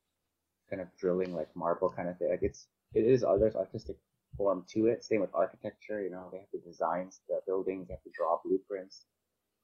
[0.71, 2.31] kind of drilling like marble kind of thing.
[2.31, 3.97] Like it's it is there's artistic
[4.39, 5.05] form to it.
[5.05, 6.03] Same with architecture.
[6.03, 7.89] You know, they have to design the buildings.
[7.89, 9.07] They have to draw blueprints.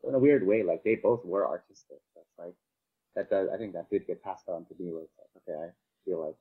[0.02, 1.98] So in a weird way, like they both were artistic.
[2.16, 2.56] That's like
[3.16, 3.48] that does.
[3.54, 4.92] I think that did get passed on to me.
[4.92, 5.70] Where it's like, okay, I
[6.06, 6.36] feel like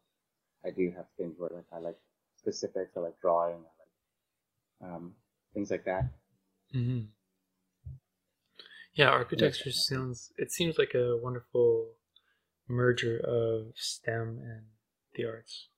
[0.66, 2.00] I do have things where like I like
[2.38, 3.58] specifics, I like drawing,
[4.82, 5.16] I like um,
[5.54, 6.06] things like that.
[6.74, 7.06] Mm-hmm.
[8.94, 9.72] Yeah, architecture Yeah.
[9.72, 10.32] sounds.
[10.38, 11.98] It seems like a wonderful
[12.68, 14.68] merger of STEM and
[15.16, 15.70] the arts.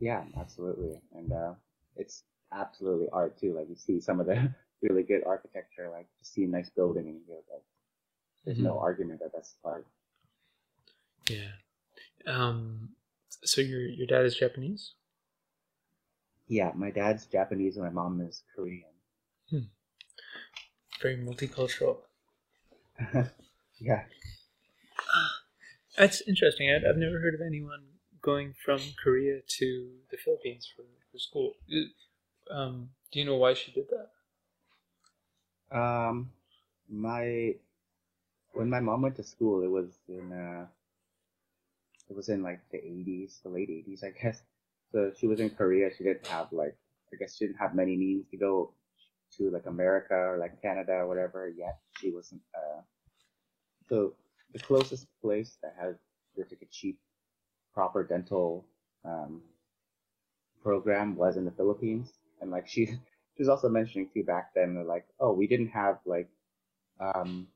[0.00, 1.54] Yeah, absolutely, and uh,
[1.96, 3.54] it's absolutely art too.
[3.54, 7.06] Like you see some of the really good architecture, like you see a nice building
[7.08, 7.62] and you go like,
[8.44, 8.82] there's no Mhm.
[8.82, 9.86] argument that that's art.
[11.28, 11.52] Yeah.
[12.26, 12.94] Um,
[13.44, 14.94] So your your dad is Japanese.
[16.46, 18.84] Yeah, my dad's Japanese and my mom is Korean.
[21.02, 21.98] Very multicultural.
[23.78, 24.04] yeah.
[25.96, 26.70] That's interesting.
[26.70, 27.84] I, I've never heard of anyone
[28.22, 31.54] going from Korea to the Philippines for, for school.
[32.50, 34.08] Um, do you know why she did that?
[35.76, 36.30] Um,
[36.88, 37.54] my
[38.52, 40.66] when my mom went to school, it was in uh,
[42.08, 44.42] it was in like the eighties, the late eighties, I guess.
[44.92, 45.90] So she was in Korea.
[45.96, 46.76] She didn't have like
[47.12, 48.72] I guess she didn't have many means to go
[49.36, 51.78] to like America or like Canada or whatever yet.
[51.98, 52.40] She wasn't.
[52.54, 52.80] Uh,
[53.88, 54.14] so
[54.52, 55.96] the closest place that had
[56.36, 56.98] like a cheap,
[57.78, 58.66] proper dental
[59.04, 59.40] um,
[60.62, 62.86] program was in the Philippines, and like she
[63.34, 66.28] she was also mentioning too back then, like oh we didn't have like
[67.00, 67.46] um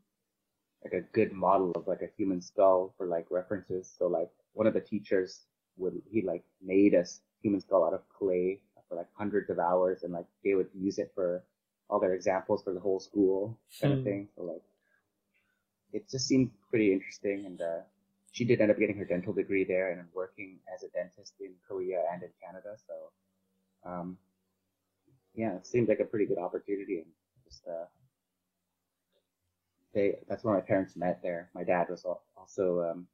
[0.84, 3.92] like a good model of like a human skull for like references.
[3.98, 5.46] So like one of the teachers
[5.78, 7.04] would he like made a
[7.42, 10.98] human skull out of clay for like hundreds of hours, and like they would use
[10.98, 11.44] it for
[11.90, 14.04] all their examples for the whole school kind of Hmm.
[14.04, 14.28] thing.
[14.36, 14.62] So like
[15.92, 17.80] it just seemed pretty interesting, and uh,
[18.32, 21.52] she did end up getting her dental degree there and working as a dentist in
[21.68, 22.76] Korea and in Canada.
[22.86, 24.18] So um,
[25.34, 27.06] yeah, it seemed like a pretty good opportunity, and
[27.44, 27.86] just uh,
[29.94, 31.50] they that's where my parents met there.
[31.54, 32.04] My dad was
[32.36, 33.06] also um,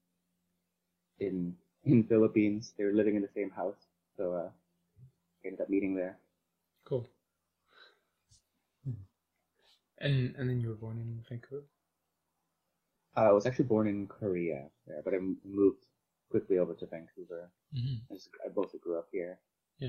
[1.21, 2.75] in in Philippines.
[2.77, 4.51] They were living in the same house, so uh,
[5.45, 6.19] ended up meeting there.
[6.85, 7.07] Cool.
[10.01, 11.65] And and then you were born in Vancouver.
[13.19, 15.87] Uh, I was actually born in Korea there, but I moved
[16.31, 17.51] quickly over to Vancouver.
[17.77, 18.13] Mm-hmm.
[18.13, 19.41] I, just, I mostly grew up here.
[19.79, 19.89] Yeah.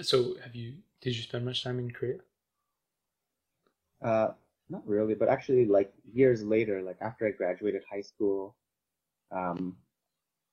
[0.00, 0.76] So have you?
[1.02, 2.18] Did you spend much time in Korea?
[4.02, 4.28] Uh,
[4.70, 8.56] not really, but actually, like years later, like after I graduated high school,
[9.30, 9.76] um,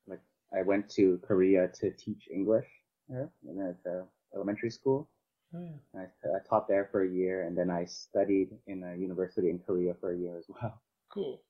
[0.06, 0.22] like
[0.54, 2.68] I went to Korea to teach English
[3.08, 3.30] there,
[3.70, 4.06] at the
[4.36, 5.08] elementary school.
[5.56, 6.02] Oh yeah.
[6.02, 9.60] I, I taught there for a year, and then I studied in a university in
[9.60, 10.82] Korea for a year as well.
[11.10, 11.42] Cool.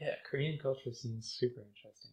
[0.00, 2.10] Yeah, Korean culture seems super interesting.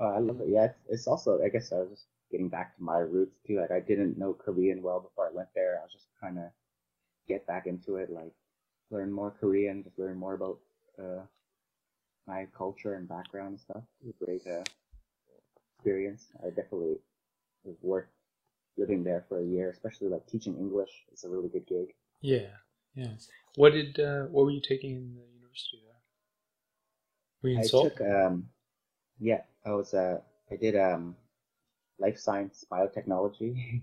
[0.00, 0.48] Uh, I love it.
[0.48, 3.60] Yeah, it's, it's also, I guess I was just getting back to my roots too.
[3.60, 5.78] Like I didn't know Korean well before I went there.
[5.78, 6.50] I was just trying to
[7.28, 8.32] get back into it, like
[8.90, 10.58] learn more Korean, just learn more about
[10.98, 11.22] uh,
[12.26, 13.82] my culture and background and stuff.
[14.00, 14.64] It was a great uh,
[15.78, 16.26] experience.
[16.42, 16.96] I definitely
[17.64, 18.06] it was worth
[18.76, 20.90] living there for a year, especially like teaching English.
[21.10, 21.94] It's a really good gig.
[22.20, 22.52] yeah,
[22.94, 23.12] yeah.
[23.56, 23.98] What did?
[23.98, 25.95] Uh, what were you taking in the university there?
[27.42, 27.90] Were you in I Seoul?
[27.90, 28.48] took um
[29.18, 30.20] yeah, I was uh
[30.50, 31.16] I did um
[31.98, 33.82] life science biotechnology.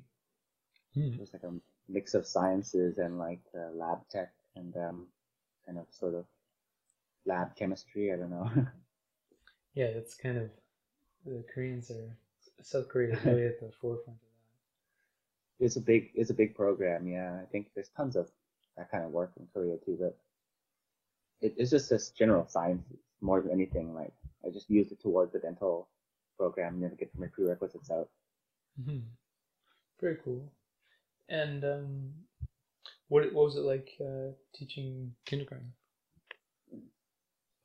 [0.95, 1.13] Hmm.
[1.15, 1.53] it was like a
[1.89, 5.07] mix of sciences and like uh, lab tech and um
[5.65, 6.25] kind of sort of
[7.25, 8.49] lab chemistry, I don't know.
[9.75, 10.49] Yeah, that's kind of
[11.25, 12.15] the Koreans are
[12.61, 14.29] South Korea is really at the forefront of
[15.59, 15.65] that.
[15.65, 17.39] it's a big it's a big program, yeah.
[17.41, 18.29] I think there's tons of
[18.77, 20.17] that kind of work in Korea too, but
[21.41, 22.83] it, it's just this general science
[23.23, 23.95] more than anything.
[23.95, 24.13] Like
[24.45, 25.89] I just used it towards the dental
[26.37, 28.09] program, know, to get my prerequisites out.
[28.83, 28.99] hmm
[30.01, 30.51] Very cool.
[31.29, 32.13] And um,
[33.07, 35.73] what what was it like uh, teaching kindergarten?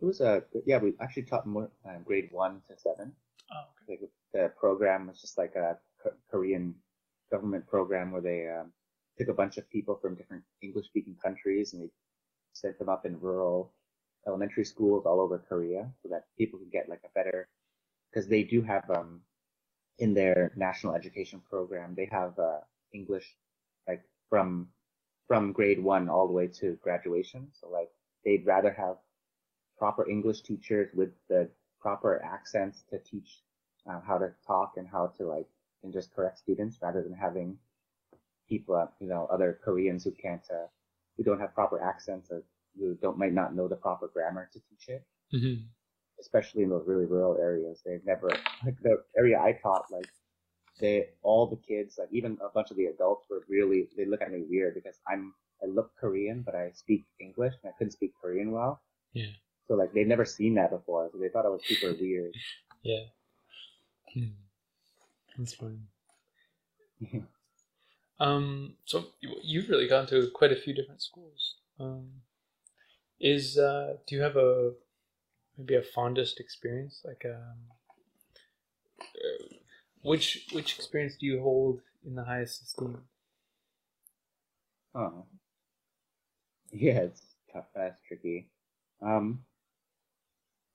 [0.00, 0.78] It was a yeah.
[0.78, 3.14] We actually taught more uh, grade one to seven.
[3.52, 4.00] Oh, okay.
[4.00, 6.74] Like the program was just like a K- Korean
[7.30, 8.72] government program where they um,
[9.18, 11.90] took a bunch of people from different English-speaking countries and they
[12.52, 13.72] sent them up in rural
[14.26, 17.48] elementary schools all over Korea so that people can get like a better
[18.10, 19.20] because they do have um
[19.98, 22.60] in their national education program they have uh,
[22.92, 23.36] English
[23.86, 24.68] like from
[25.28, 27.48] from grade one all the way to graduation.
[27.52, 27.90] So like
[28.24, 28.96] they'd rather have
[29.78, 31.48] proper English teachers with the
[31.80, 33.42] proper accents to teach
[33.88, 35.48] uh, how to talk and how to like
[35.82, 37.56] and just correct students rather than having
[38.48, 40.66] people, uh, you know, other Koreans who can't, uh,
[41.16, 42.42] who don't have proper accents or
[42.78, 45.04] who don't might not know the proper grammar to teach it.
[45.32, 45.54] hmm
[46.20, 48.28] Especially in those really rural areas, they've never
[48.64, 50.08] like the area I taught, like
[50.80, 54.20] they all the kids, like even a bunch of the adults were really they look
[54.22, 57.92] at me weird because I'm I look Korean but I speak English and I couldn't
[57.92, 58.80] speak Korean well.
[59.12, 59.30] Yeah.
[59.68, 62.34] So like they've never seen that before, so they thought I was super weird.
[62.82, 63.04] Yeah.
[64.14, 64.34] Hmm.
[65.36, 65.86] That's fine.
[68.20, 71.54] Um, so you- you've really gone to quite a few different schools.
[71.78, 72.22] Um,
[73.20, 74.72] is uh, do you have a
[75.58, 77.02] maybe a fondest experience?
[77.04, 77.58] Like, um,
[79.00, 79.56] uh,
[80.02, 83.02] which which experience do you hold in the highest esteem?
[84.94, 85.26] Oh.
[86.72, 87.66] Yeah, it's tough.
[87.74, 88.48] That's tricky.
[89.02, 89.44] Um,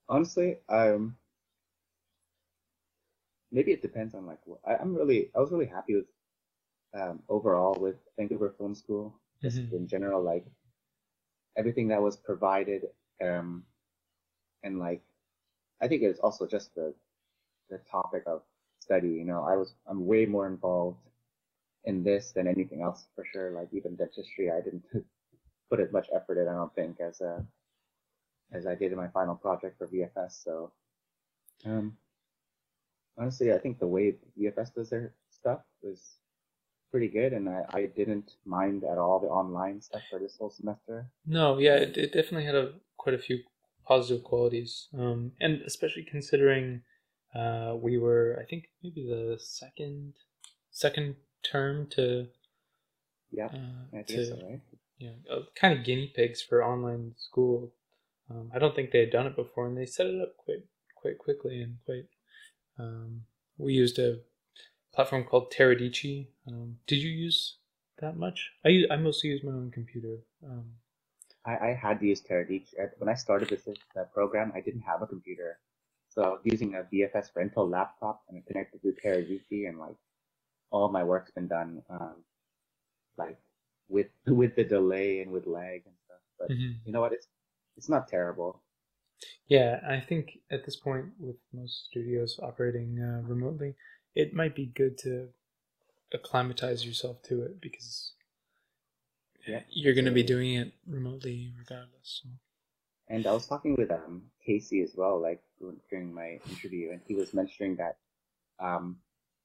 [0.07, 1.17] honestly, um,
[3.51, 6.05] maybe it depends on like what I, I'm really I was really happy with
[6.93, 9.73] um, overall with Vancouver Film School just Mhm.
[9.73, 10.45] in general like
[11.57, 12.83] everything that was provided
[13.23, 13.63] um,
[14.63, 15.01] and like
[15.81, 16.93] I think it's also just the
[17.69, 18.41] the topic of
[18.79, 20.97] study you know I was I'm way more involved
[21.85, 23.51] in this than anything else for sure.
[23.51, 24.83] Like even dentistry I didn't
[25.69, 27.41] put as much effort in I don't think as uh
[28.51, 30.71] as I did in my final project for VFS so
[31.65, 31.97] um
[33.17, 35.99] honestly, I think the way VFS does their stuff was
[36.93, 40.51] pretty good, and I, I didn't mind at all the online stuff for this whole
[40.51, 41.07] semester.
[41.25, 43.39] No, yeah, it, it definitely had a quite a few
[43.83, 46.83] positive qualities, um, and especially considering
[47.33, 50.13] uh, we were, I think, maybe the second
[50.69, 52.27] second term to
[53.31, 54.61] Yeah, uh, I think to so, right?
[54.99, 57.73] you know, uh, kind of guinea pigs for online school.
[58.29, 60.63] Um, I don't think they had done it before, and they set it up quite
[60.95, 62.05] quite quickly and quite.
[62.77, 63.23] Um,
[63.57, 64.19] we used a
[64.93, 66.27] platform called Teradici.
[66.47, 67.57] Um, did you use
[67.99, 68.51] that much?
[68.65, 70.17] I use, I mostly use my own computer.
[70.43, 70.65] Um,
[71.45, 72.79] I, I had to use Teradici.
[72.79, 73.67] At- When I started this
[74.13, 75.59] program, I didn't have a computer.
[76.09, 79.95] So I was using a VFS rental laptop and it connected to Teradici and like
[80.69, 82.15] all my work's been done um,
[83.17, 83.37] like
[83.89, 86.19] with with the delay and with lag and stuff.
[86.39, 86.75] But mhm.
[86.85, 87.13] you know what?
[87.13, 87.27] It's
[87.77, 88.61] it's not terrible.
[89.47, 93.75] Yeah, I think at this point, with most studios operating uh, remotely,
[94.15, 95.29] it might be good to
[96.13, 98.13] acclimatize yourself to it because
[99.47, 102.21] Yeah, you're going to be doing it remotely regardless.
[102.23, 102.29] So.
[103.07, 105.41] And I was talking with um Casey as well, like
[105.89, 107.97] during my interview, and he was mentioning that
[108.59, 108.99] um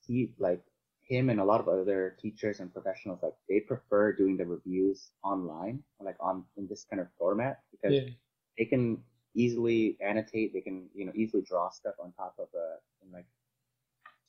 [0.07, 0.63] he like
[1.03, 5.11] him and a lot of other teachers and professionals like they prefer doing the reviews
[5.23, 8.11] online, like on in this kind of format because Yeah,
[8.59, 9.03] they can
[9.35, 13.27] easily annotate, they can you know easily draw stuff on top of a and like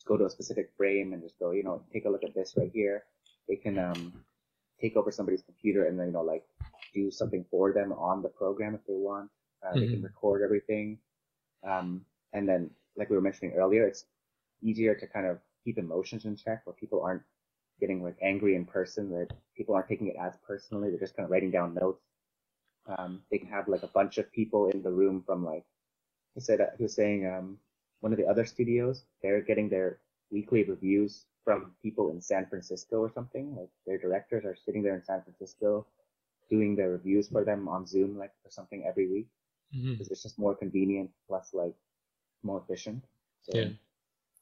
[0.09, 2.55] go to a specific frame and just go you know take a look at this
[2.57, 3.05] right here.
[3.49, 4.13] They can um
[4.81, 6.45] take over somebody's computer and then you know like
[6.93, 9.31] do something for them on the program if they want.
[9.65, 10.05] Uh, They can Mhm.
[10.11, 10.99] record everything,
[11.63, 14.05] um, and then like we were mentioning earlier, it's
[14.63, 17.23] easier to kind of keep emotions in check where people aren't
[17.81, 19.11] getting like angry in person.
[19.11, 20.89] That people aren't taking it as personally.
[20.91, 22.03] They're just kind of writing down notes.
[22.87, 25.65] Um, they can have like a bunch of people in the room from like
[26.35, 27.59] he said he was saying um,
[28.01, 29.99] one of the other studios they're getting their
[30.31, 33.55] weekly reviews from people in San Francisco or something.
[33.55, 35.85] Like their directors are sitting there in San Francisco
[36.49, 39.27] doing their reviews for them on Zoom like or something every week
[39.93, 41.75] because it's just more convenient plus like
[42.43, 43.03] more efficient.
[43.41, 43.69] So Yeah.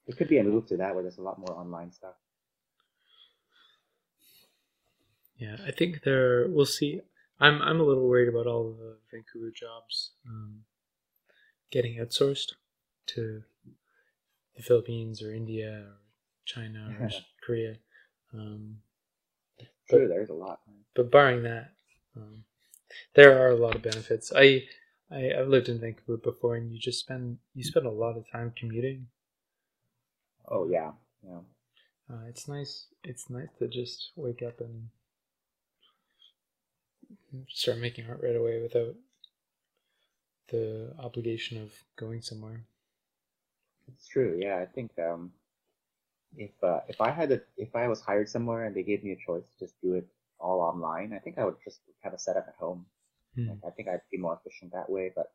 [0.07, 2.15] it could be a move to that where there's a lot more online stuff.
[5.37, 5.57] yeah.
[5.65, 6.47] I think there.
[6.49, 7.01] We'll see.
[7.39, 10.63] I'm I'm a little worried about all the Vancouver jobs um,
[11.71, 12.53] getting outsourced
[13.07, 13.43] to
[14.55, 15.97] the Philippines or India or
[16.45, 17.09] China or
[17.43, 17.75] Korea.
[18.33, 18.77] Um,
[19.89, 20.59] True, there's a lot.
[20.95, 21.71] but barring that,
[22.15, 22.43] um,
[23.15, 24.33] there are a lot of benefits.
[24.35, 24.63] I,
[25.11, 28.29] I I've lived in Vancouver before, and you just spend you spend a lot of
[28.29, 29.07] time commuting.
[30.49, 30.91] Oh yeah,
[31.23, 31.39] yeah.
[32.09, 32.87] Uh, it's nice.
[33.03, 34.89] It's nice to just wake up and
[37.49, 38.95] start making art right away without
[40.49, 42.63] the obligation of going somewhere.
[43.87, 44.37] It's true.
[44.39, 45.31] Yeah, I think um,
[46.35, 49.11] if uh, if I had a if I was hired somewhere and they gave me
[49.11, 50.07] a choice to just do it
[50.39, 52.85] all online, I think I would just have a setup at home.
[53.35, 53.49] Hmm.
[53.49, 55.11] Like, I think I'd be more efficient that way.
[55.15, 55.31] But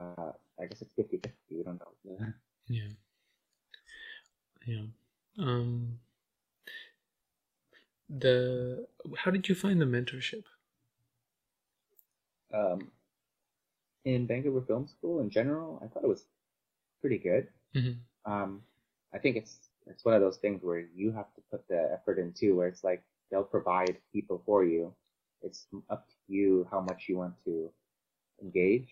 [0.00, 1.30] uh, I guess it's 50-50.
[1.50, 2.18] We don't know.
[2.68, 2.88] Yeah.
[4.66, 4.82] Yeah.
[5.38, 6.00] Um.
[8.08, 8.86] The
[9.18, 10.42] how did you find the mentorship?
[12.52, 12.90] um,
[14.04, 16.24] in Vancouver Film School in general, I thought it was
[17.06, 17.48] pretty good.
[17.74, 17.96] Mhm.
[18.24, 18.62] Um,
[19.12, 22.18] I think it's it's one of those things where you have to put the effort
[22.18, 24.92] in too, where it's like they'll provide people for you.
[25.42, 27.70] It's up to you how much you want to
[28.42, 28.90] engage.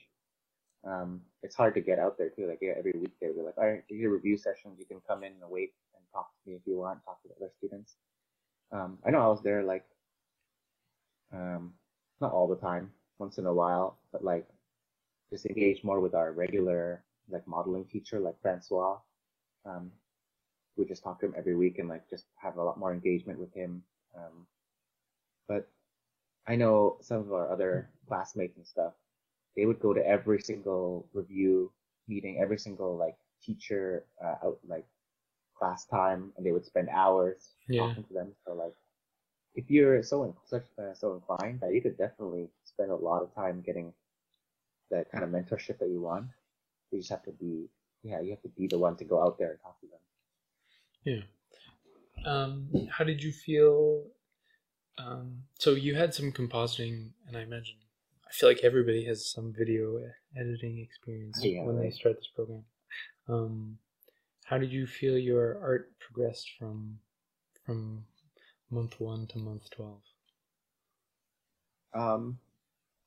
[0.85, 2.47] Um, it's hard to get out there too.
[2.47, 4.79] Like yeah, every week they'll be like, all right, here's review sessions.
[4.79, 7.05] You can come in and wait and talk to me if you want.
[7.05, 7.97] Talk to the other students.
[8.71, 9.85] Um, I know I was there like,
[11.33, 11.75] um,
[12.21, 14.47] not all the time, once in a while, but like
[15.31, 18.99] just engage more with our regular like modeling teacher, like Francois.
[19.67, 19.91] Um,
[20.77, 23.39] we just talk to him every week and like just have a lot more engagement
[23.39, 23.83] with him.
[24.17, 24.47] Um,
[25.49, 25.69] but
[26.47, 28.93] I know some of our other classmates and stuff,
[29.57, 31.73] they would go to every single review
[32.09, 34.87] meeting, every single like teacher uh, out like
[35.57, 37.89] class time, and they would spend hours Yeah.
[37.89, 38.33] talking to them.
[38.47, 38.75] So like,
[39.55, 43.23] if you're so in, such uh, so inclined, that you could definitely spend a lot
[43.23, 43.93] of time getting
[44.91, 46.27] the kind of mentorship that you want.
[46.95, 47.69] You just have to be
[48.03, 51.25] yeah, you have to be the one to go out there and talk to them.
[52.25, 52.31] Yeah.
[52.31, 54.05] Um, how did you feel?
[54.99, 57.77] Um, so you had some compositing, and I imagine
[58.29, 60.01] I feel like everybody has some video
[60.39, 62.65] editing experience Yeah, when they start this program.
[63.29, 63.79] Um,
[64.45, 66.99] how did you feel your art progressed from
[67.65, 68.05] from
[68.71, 70.03] month one to month twelve?
[71.95, 72.39] Um,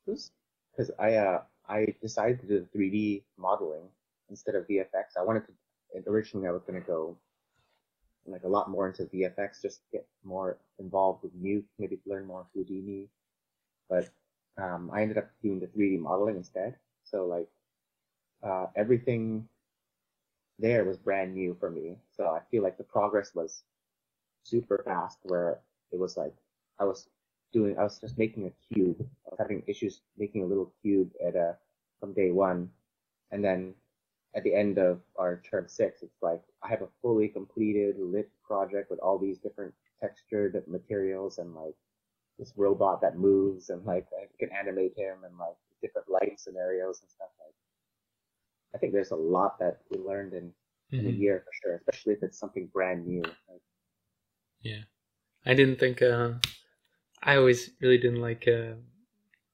[0.06, 3.89] because I uh I decided to do 3D modeling
[4.30, 5.18] instead of VFX.
[5.18, 7.18] I wanted to originally I was gonna go
[8.26, 12.45] like a lot more into VFX, just get more involved with Nuke, maybe learn more
[12.53, 13.07] Houdini.
[13.89, 14.09] But
[14.57, 16.76] um, I ended up doing the 3D modeling instead.
[17.03, 17.47] So like
[18.43, 19.47] uh, everything
[20.59, 21.97] there was brand new for me.
[22.15, 23.63] So I feel like the progress was
[24.43, 25.59] super fast where
[25.91, 26.34] it was like
[26.80, 27.07] I was
[27.54, 28.98] doing I was just making a cube.
[29.26, 31.58] I was having issues making a little cube at a
[32.00, 32.70] from day one.
[33.32, 33.74] And then
[34.36, 38.30] at the end of our term six, it's like I have a fully completed lit
[38.45, 41.76] project with all these different textured materials and like
[42.39, 47.02] this robot that moves and like I can animate him and like different lighting scenarios
[47.02, 47.54] and stuff like
[48.76, 50.54] I think there's a lot that we learned in,
[50.98, 51.20] in a Mhm.
[51.20, 53.22] year for sure, especially if it's something brand new.
[53.50, 53.62] Like,
[54.62, 54.84] Yeah,
[55.45, 56.02] I didn't think.
[56.02, 56.34] Uh,
[57.28, 58.73] I always really didn't like uh,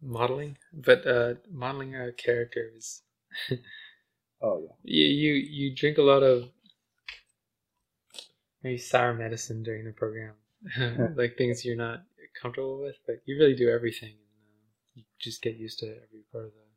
[0.01, 3.01] modeling, but uh, modeling a character is
[4.41, 4.73] oh yeah.
[4.83, 6.49] you you you drink a lot of
[8.63, 10.35] maybe sour medicine during the program,
[11.17, 12.03] like things you're not
[12.41, 16.23] comfortable with, but you really do everything, and uh, you just get used to every
[16.31, 16.67] part of the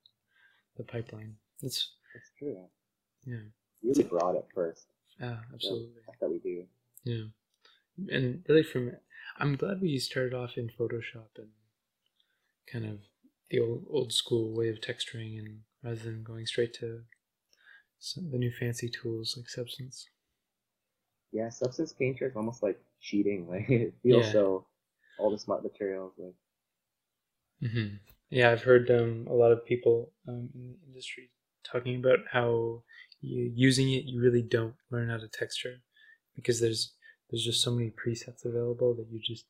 [0.79, 1.37] the pipeline.
[1.63, 2.57] It's That's true.
[3.25, 3.47] yeah,
[3.83, 4.87] Really broad at first.
[5.21, 5.91] yeah, absolutely.
[6.21, 6.65] That we do.
[7.05, 7.25] Yeah,
[8.15, 8.93] and really from
[9.39, 11.53] I'm glad we started off in Photoshop and
[12.71, 13.01] kind of
[13.51, 17.05] the old old school way of texturing, and rather than going straight to
[17.99, 20.09] some, the new fancy tools like Substance.
[21.33, 23.47] Yeah, Substance Painter is almost like cheating.
[23.49, 24.33] Like it feels Yeah.
[24.33, 24.67] so
[25.17, 26.35] all the smart materials like
[27.61, 27.97] hmm
[28.31, 31.31] Yeah, I've heard um, a lot of people um, in the industry
[31.65, 32.83] talking about how
[33.21, 35.77] you, using it, you really don't learn how to texture
[36.35, 36.95] because there's
[37.31, 39.47] there's just so many presets available that you just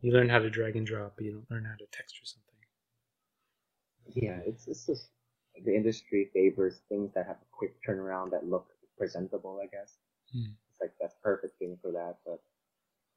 [0.00, 2.48] you learn how to drag and drop, but you don't learn how to texture something.
[4.14, 5.08] Yeah, it's it's just
[5.64, 8.66] the industry favors things that have a quick turnaround that look
[8.98, 9.98] presentable, I guess.
[10.32, 10.52] Hmm.
[10.70, 12.42] It's like that's perfect thing for that, but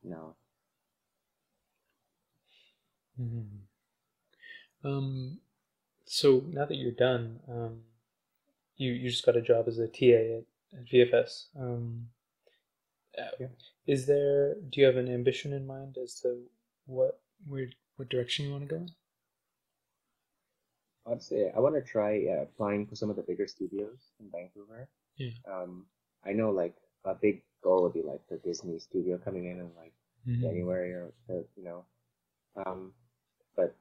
[0.03, 0.35] no.
[3.19, 4.87] Mm-hmm.
[4.87, 5.39] Um,
[6.05, 7.79] so now that you're done, um,
[8.77, 11.45] you you just got a job as a TA at, at VFS.
[11.59, 12.07] Um,
[13.17, 13.47] uh, Yeah.
[13.87, 14.55] Is there?
[14.55, 16.41] Do you have an ambition in mind as to
[16.85, 17.67] what where
[17.97, 18.81] what direction you want to go?
[18.81, 18.89] in?
[21.07, 24.29] I'd say I want to try uh, applying for some of the bigger studios in
[24.31, 24.89] Vancouver.
[25.17, 25.31] Yeah.
[25.51, 25.85] Um,
[26.25, 29.69] I know like a big goal would be like the Disney studio coming in in
[29.77, 29.93] like
[30.25, 31.85] January or, or you know,
[32.65, 32.91] um,
[33.55, 33.75] but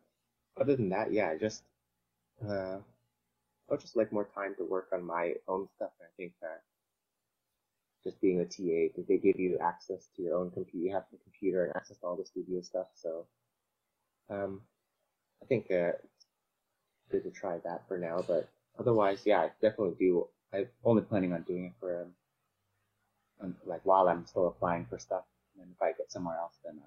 [0.61, 1.63] other than that, yeah, I just
[2.47, 5.93] uh, I would just like more time to work on my own stuff.
[6.01, 6.63] I think that
[8.05, 11.19] just being a TA, they give you access to your own computer, you have the
[11.19, 12.87] computer and access to all the studio stuff.
[12.95, 13.27] So,
[14.31, 14.61] um,
[15.43, 16.27] I think uh, it's
[17.11, 18.25] good to try that for now.
[18.27, 18.49] But
[18.79, 20.29] otherwise, yeah, I definitely do.
[20.53, 22.07] I'm only planning on doing it for
[23.43, 25.25] um, like while I'm still applying for stuff.
[25.61, 26.81] And if I get somewhere else, then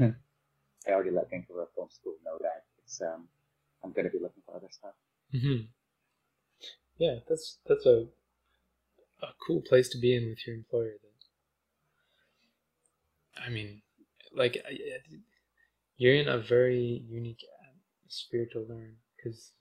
[0.00, 0.12] uh,
[0.88, 3.28] I already let Vancouver Film School know that it's um,
[3.84, 4.94] I'm going to be looking for other stuff.
[5.32, 5.66] hmm
[6.98, 8.06] Yeah, that's that's a
[9.22, 10.94] a cool place to be in with your employer.
[11.02, 11.08] That
[13.44, 13.82] I mean,
[14.32, 14.62] like
[15.96, 17.44] you're in a very unique
[18.04, 19.52] atmosphere to learn because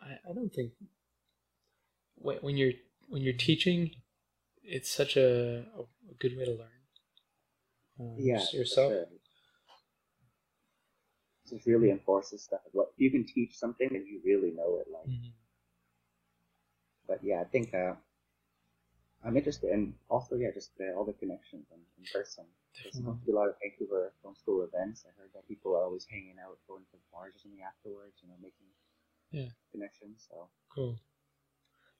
[0.00, 0.72] I I don't think
[2.16, 2.72] when when you're
[3.08, 3.90] when you're teaching,
[4.62, 5.84] it's such a a,
[6.20, 6.80] good way to learn.
[8.00, 8.92] Um, Yeah, yourself.
[8.92, 9.06] sure.
[11.50, 12.60] It really enforces stuff.
[12.72, 14.86] What you can teach something and you really know it.
[14.92, 15.32] Like, Mhm.
[17.08, 17.94] But yeah, I think uh,
[19.24, 22.44] I'm interested, and also yeah, just uh, all the connections in, in person.
[22.82, 25.04] There's supposed to be a lot of Vancouver Film School events.
[25.04, 28.14] I heard that people are always hanging out, going to bars or something afterwards.
[28.22, 28.68] You know, making
[29.32, 29.50] Yeah.
[29.72, 30.26] connections.
[30.30, 30.96] So Cool.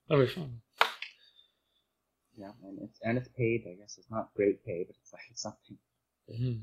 [0.09, 0.61] That'll be fun.
[2.36, 3.64] yeah, and it's and it's paid.
[3.66, 5.78] I guess it's not great pay, but it's like it's something.
[6.30, 6.62] hmm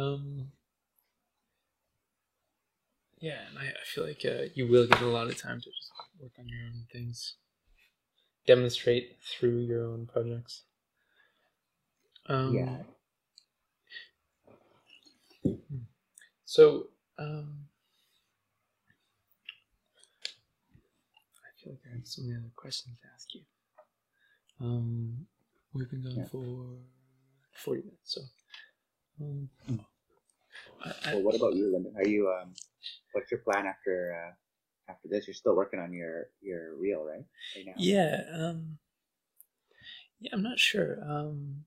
[0.00, 0.52] Um.
[3.20, 5.70] Yeah, and I, I feel like uh, you will get a lot of time to
[5.70, 5.92] just
[6.22, 7.34] work on your own things,
[8.46, 10.62] demonstrate through your own projects.
[12.28, 12.82] Um, Yeah.
[16.44, 17.66] So, um,
[21.38, 23.40] I feel like I have so many other questions to ask you.
[24.60, 25.26] Um,
[25.72, 26.26] we've been going Yeah.
[26.26, 26.76] for
[27.64, 28.20] forty minutes, so.
[29.20, 29.76] Um, Hmm.
[30.84, 31.94] I, I, Well, what about you, Lyndon?
[31.96, 32.54] Are you um,
[33.12, 34.32] what's your plan after uh,
[34.88, 35.26] after this?
[35.26, 37.24] You're still working on your your reel, right?
[37.56, 37.72] Right now.
[37.76, 38.78] Yeah, um
[40.20, 40.98] Yeah, I'm not sure.
[41.04, 41.64] Um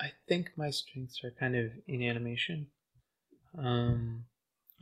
[0.00, 2.68] I think my strengths are kind of in animation.
[3.58, 4.24] Um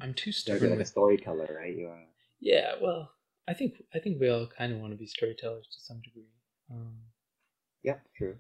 [0.01, 1.77] I'm too stubborn like a storyteller, right?
[1.77, 2.01] You want
[2.41, 3.13] Yeah, well,
[3.47, 6.33] I think I think we all kind of want to be storytellers to some degree.
[6.71, 6.97] Um
[7.83, 8.37] Yeah, true.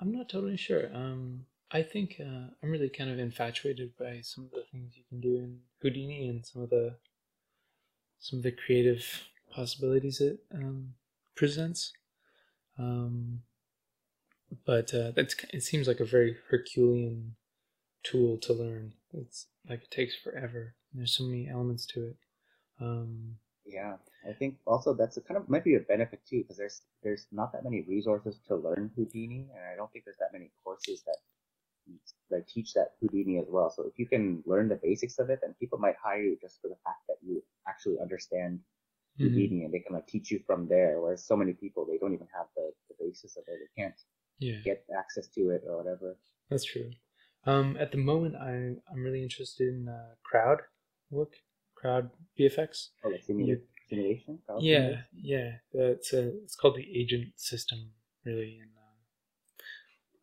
[0.00, 0.90] I'm not totally sure.
[0.94, 5.04] Um I think uh, I'm really kind of infatuated by some of the things you
[5.08, 6.96] can do in Houdini and some of the
[8.18, 9.04] some of the creative
[9.50, 10.94] possibilities it um,
[11.36, 11.92] presents.
[12.78, 13.40] Um,
[14.64, 17.34] but uh, that's it seems like a very Herculean
[18.04, 18.94] tool to learn.
[19.12, 20.74] It's like it takes forever.
[20.94, 22.16] There's so many elements to it.
[22.80, 23.96] Um, Yeah,
[24.28, 27.26] I think also that's a kind of might be a benefit too because there's there's
[27.32, 31.02] not that many resources to learn Houdini, and I don't think there's that many courses
[31.06, 31.18] that
[32.30, 33.70] like teach that Houdini as well.
[33.70, 36.60] So if you can learn the basics of it, then people might hire you just
[36.60, 38.60] for the fact that you actually understand
[39.20, 39.24] mhm.
[39.24, 41.00] Houdini, and they can like teach you from there.
[41.00, 44.00] Whereas so many people they don't even have the, the basis of it, they can't
[44.38, 46.16] Yeah, get access to it or whatever.
[46.50, 46.90] that's true.
[47.44, 48.52] Um, at the moment, I
[48.90, 50.60] I'm really interested in uh, crowd
[51.10, 51.32] work,
[51.74, 52.90] crowd VFX.
[53.04, 54.38] Oh, like simula- simulation.
[54.46, 55.04] crowd Yeah, simulation?
[55.12, 55.50] yeah.
[55.72, 57.90] It's a, it's called the agent system,
[58.24, 58.58] really.
[58.62, 58.70] And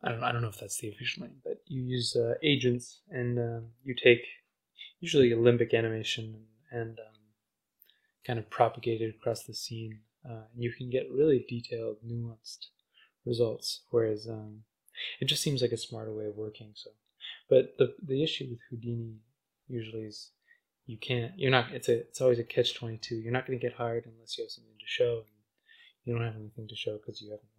[0.04, 3.02] I don't I don't know if that's the official name, but you use uh, agents
[3.10, 4.26] and um, you take
[5.00, 7.22] usually limbic animation and um,
[8.26, 12.68] kind of propagate it across the scene, uh, and you can get really detailed, nuanced
[13.26, 13.82] results.
[13.90, 14.64] Whereas um,
[15.20, 16.72] it just seems like a smarter way of working.
[16.76, 16.92] So,
[17.50, 19.18] but the the issue with Houdini
[19.68, 20.32] usually is
[20.86, 23.64] you can't you're not it's a it's always a catch 22 you're not going to
[23.64, 25.38] get hired unless you have something to show and
[26.04, 27.59] you don't have anything to show because you haven't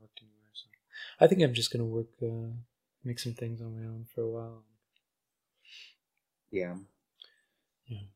[1.21, 2.51] i think i'm just going to work uh,
[3.05, 4.65] make some things on my own for a while
[6.51, 6.75] Yeah.
[7.87, 8.07] Yeah.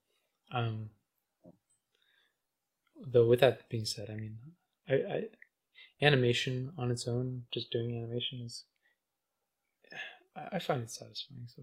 [0.52, 0.90] Um
[3.06, 4.38] though with that being said i mean
[4.88, 5.24] i, I
[6.02, 8.64] animation on its own just doing animation is
[10.36, 11.62] i, I find it satisfying so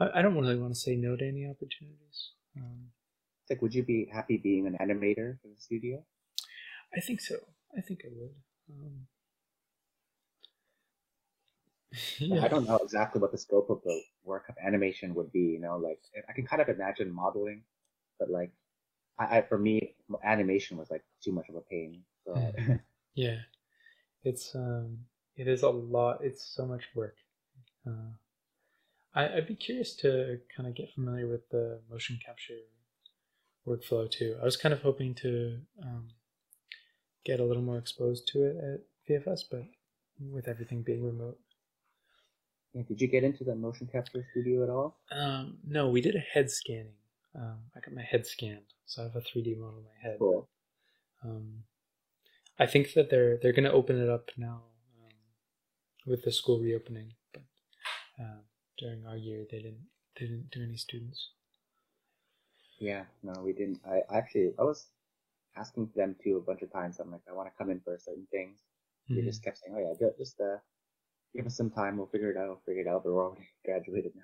[0.00, 2.90] I, I don't really want to say no to any opportunities um,
[3.42, 6.04] It's like, would you be happy being an animator for the studio?
[6.94, 7.36] I think so.
[7.76, 8.34] I think I would.
[8.70, 9.06] Um,
[12.42, 15.40] I don't know exactly what the scope of the work of animation would be.
[15.40, 17.62] You know, like I can kind of imagine modeling,
[18.18, 18.52] but like,
[19.18, 22.02] I, I for me, animation was like too much of a pain.
[22.24, 22.80] So Mm.
[23.14, 23.40] Yeah,
[24.24, 24.98] it's um,
[25.36, 26.20] it is a lot.
[26.22, 27.16] It's so much work.
[27.86, 28.12] Uh,
[29.14, 32.54] I, I'd be curious to kind of get familiar with the motion capture
[33.66, 34.36] workflow too.
[34.40, 36.08] I was kind of hoping to um,
[37.24, 39.64] get a little more exposed to it at VFS, but
[40.18, 41.38] with everything being remote.
[42.74, 44.96] Yeah, did you get into the motion capture studio at all?
[45.10, 46.94] Um, no, we did a head scanning.
[47.34, 50.18] Um, I got my head scanned, so I have a 3D model of my head.
[50.18, 50.48] Cool.
[51.24, 51.64] Um,
[52.58, 54.62] I think that they're they're going to open it up now
[55.02, 55.12] um,
[56.06, 57.42] with the school reopening, but
[58.20, 58.40] um,
[58.78, 59.86] during our year they didn't
[60.18, 61.30] they didn't do any students.
[62.78, 63.80] Yeah, no, we didn't.
[63.86, 64.86] I actually I was
[65.56, 66.98] asking them to a bunch of times.
[67.00, 68.58] I'm like, I want to come in for certain things.
[69.08, 69.24] They Mhm.
[69.24, 70.58] just kept saying, Oh yeah, ju- just uh,
[71.34, 71.96] give us some time.
[71.96, 72.48] We'll figure it out.
[72.48, 73.04] We'll figure it out.
[73.04, 74.22] But we're already graduated now.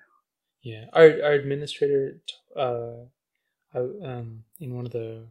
[0.61, 2.19] Yeah, our our administrator,
[2.55, 3.05] uh,
[3.73, 5.23] I- um, in one of the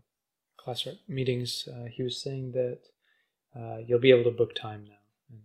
[0.57, 2.79] class meetings, uh, he was saying that
[3.55, 5.41] uh, you'll be able to book time now and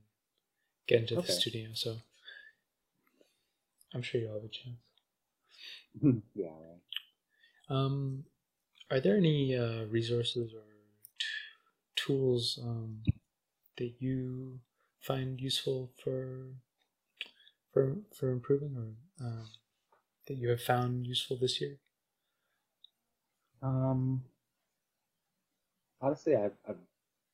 [0.88, 1.70] get into the studio.
[1.74, 1.98] So
[3.94, 4.78] I'm sure you'll have a chance.
[6.36, 6.82] yeah, right.
[7.70, 8.26] Um,
[8.92, 10.64] are there any uh, resources or
[11.20, 11.26] t-
[11.96, 13.00] tools um,
[13.78, 14.60] that you
[15.04, 16.56] find useful for
[17.72, 19.50] for for improving, or um,
[20.28, 21.80] that you have found useful this year?
[23.64, 24.24] Um,
[26.02, 26.78] honestly, I've, I've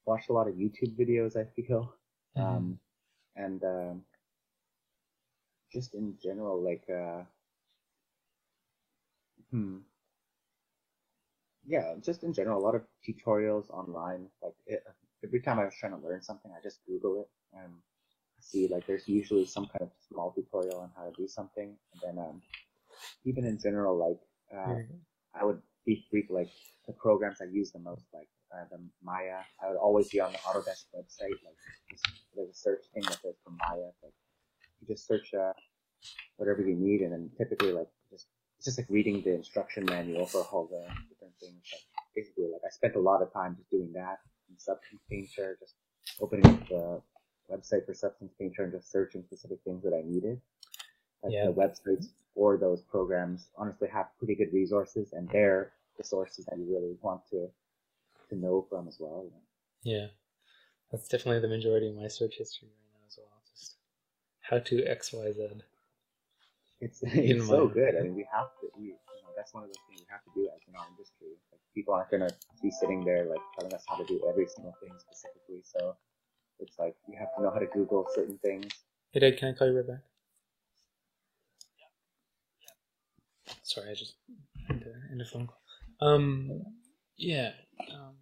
[0.05, 1.35] watched a lot of YouTube videos.
[1.35, 1.95] I feel,
[2.35, 2.65] Mhm.
[2.65, 2.79] um,
[3.35, 4.05] and um,
[5.71, 7.23] just in general, like, uh,
[9.51, 9.79] hmm,
[11.65, 14.29] yeah, just in general, a lot of tutorials online.
[14.41, 14.83] Like, it,
[15.23, 17.71] every time I was trying to learn something, I just Google it and
[18.39, 22.01] see like there's usually some kind of small tutorial on how to do something, and
[22.03, 22.41] then um,
[23.25, 24.19] even in general, like.
[24.51, 24.99] Uh, good.
[25.39, 26.49] I would be brief like
[26.87, 29.41] the programs I use the most, like uh, the Maya.
[29.63, 31.57] I would always be on the Autodesk website, like
[31.91, 32.03] just,
[32.35, 33.89] there's a search thing that says for Maya.
[34.03, 34.13] Like
[34.81, 35.53] you just search uh,
[36.37, 38.27] whatever you need, and then typically like just
[38.57, 41.61] it's just like reading the instruction manual for all the different things.
[41.71, 41.83] Like
[42.15, 44.17] basically like I spent a lot of time just doing that
[44.49, 45.75] in Substance Painter, just
[46.19, 47.01] opening up the
[47.51, 50.39] website for Substance Painter and just searching specific things that I needed.
[51.23, 51.45] Like Yeah.
[51.47, 56.57] the websites for those programs honestly have pretty good resources and they're the sources that
[56.57, 57.49] you really want to
[58.29, 59.23] to know from as well.
[59.25, 59.41] you know.
[59.81, 60.07] Yeah,
[60.91, 63.41] that's definitely the majority of my search history right now as well.
[63.49, 63.75] Just
[64.41, 65.47] how to X Y Z.
[66.81, 67.95] It's it's so good.
[67.97, 68.67] I mean, we have to.
[68.77, 68.91] We, you
[69.23, 71.35] know, that's one of those things we have to do as in our industry.
[71.51, 72.29] Like, people aren't gonna
[72.61, 75.61] be sitting there like telling us how to do every single thing specifically.
[75.63, 75.95] So
[76.59, 78.71] it's like you have to know how to Google certain things.
[79.11, 80.01] Hey, Dad, can I call you right back?
[83.47, 83.55] Yeah.
[83.63, 84.15] Sorry, I just
[84.67, 85.61] had to end a phone call.
[86.01, 86.63] Um,
[87.17, 87.51] yeah,
[87.93, 88.15] um,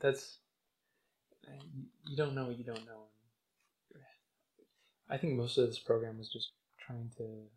[0.00, 0.38] that's
[1.46, 3.04] you- you don't know what you don't know.
[5.08, 7.48] I think most of this program was just trying to.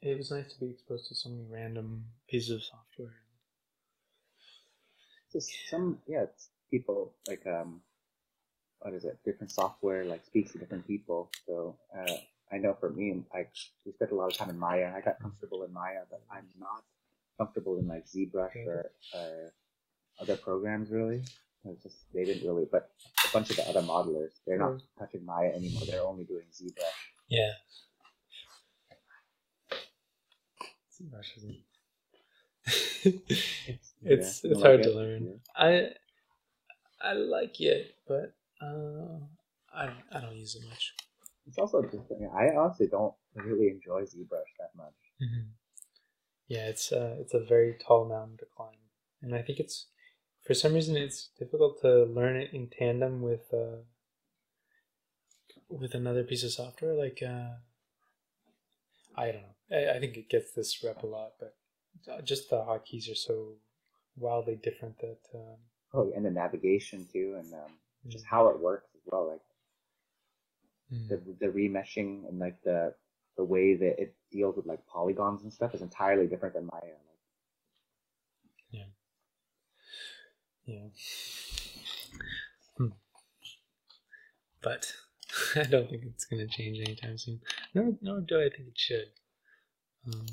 [0.00, 3.16] It was nice to be exposed to so many random pieces of software.
[5.32, 7.82] Just some, yeah, it's people like um,
[8.80, 9.18] what is it?
[9.24, 11.30] Different software like speaks to different people.
[11.46, 12.12] So uh,
[12.52, 13.46] I know for me, I
[13.84, 14.86] we spent a lot of time in Maya.
[14.86, 16.84] And I got comfortable in Maya, but I'm not
[17.38, 19.52] comfortable in like ZBrush or, or
[20.20, 21.22] other programs really.
[21.64, 22.90] It's just they didn't really, but
[23.28, 25.82] a bunch of the other modelers, they're not touching Maya anymore.
[25.86, 26.98] They're only doing ZBrush.
[27.28, 27.50] Yeah.
[31.00, 31.56] ZBrush isn't.
[33.04, 34.96] It's It's- you it's don't hard like to it?
[34.96, 35.24] learn.
[35.24, 35.32] Yeah.
[35.56, 35.90] I
[37.00, 39.18] I like it, but uh,
[39.74, 40.94] I I don't use it much.
[41.46, 44.94] It's also just I honestly don't really enjoy ZBrush that much.
[46.48, 48.78] Yeah, it's uh, it's a very tall mountain to climb,
[49.22, 49.86] and I think it's
[50.46, 53.82] for some reason it's difficult to learn it in tandem with uh,
[55.68, 56.94] with another piece of software.
[56.94, 57.56] Like uh,
[59.16, 59.76] I don't know.
[59.76, 61.54] I, I think it gets this rep a lot, but
[62.24, 63.54] just the hotkeys are so
[64.16, 65.58] wildly different that um,
[65.94, 67.72] Oh, and the navigation too, and um,
[68.08, 69.28] just how it works as well.
[69.30, 69.40] Like
[70.92, 72.94] mm, the the remeshing and like the
[73.36, 76.82] the way that it deals with like polygons and stuff is entirely different than Maya.
[76.82, 77.08] Like,
[80.68, 80.88] Yeah.
[82.76, 82.88] Hmm.
[84.60, 84.92] But
[85.56, 87.40] I don't think it's going to change anytime soon.
[87.74, 89.08] Nor, nor do I think it should.
[90.06, 90.26] Um,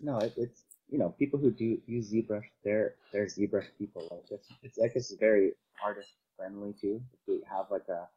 [0.00, 4.06] no, it, it's you know people who do use ZBrush, they're they're ZBrush people.
[4.12, 5.52] Like it's it's like it's very
[5.84, 7.00] artist friendly too.
[7.12, 8.08] If you have like a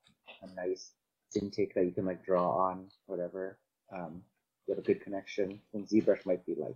[0.41, 0.91] a nice
[1.35, 3.57] intake that you can like draw on, whatever.
[3.93, 4.23] Um,
[4.67, 5.59] you have a good connection.
[5.73, 6.75] And ZBrush might be like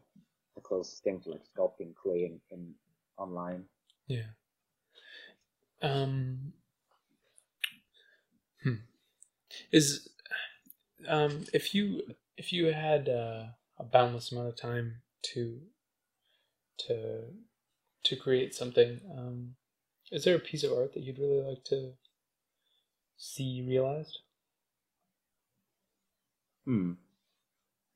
[0.56, 2.74] the closest thing to like sculpting clay in, in
[3.18, 3.66] online.
[4.08, 4.24] yeah.
[5.82, 6.54] Um.
[8.64, 8.74] Hmm.
[9.72, 10.10] Is
[11.08, 12.02] um if you
[12.38, 13.46] if you had uh,
[13.78, 15.02] a boundless amount of time
[15.34, 15.60] to
[16.88, 17.24] to
[18.04, 19.56] to create something, um,
[20.12, 21.94] is there a piece of art that you'd really like to
[23.18, 24.20] see realized?
[26.66, 26.94] Hmm.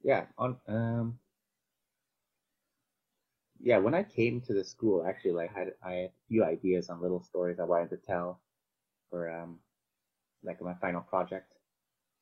[0.04, 0.26] Yeah.
[0.38, 1.20] On um.
[3.60, 6.44] Yeah, when I came to the school, actually, like, I had I had a few
[6.44, 8.42] ideas on little stories I wanted to tell
[9.10, 9.60] for um,
[10.44, 11.54] like my final project,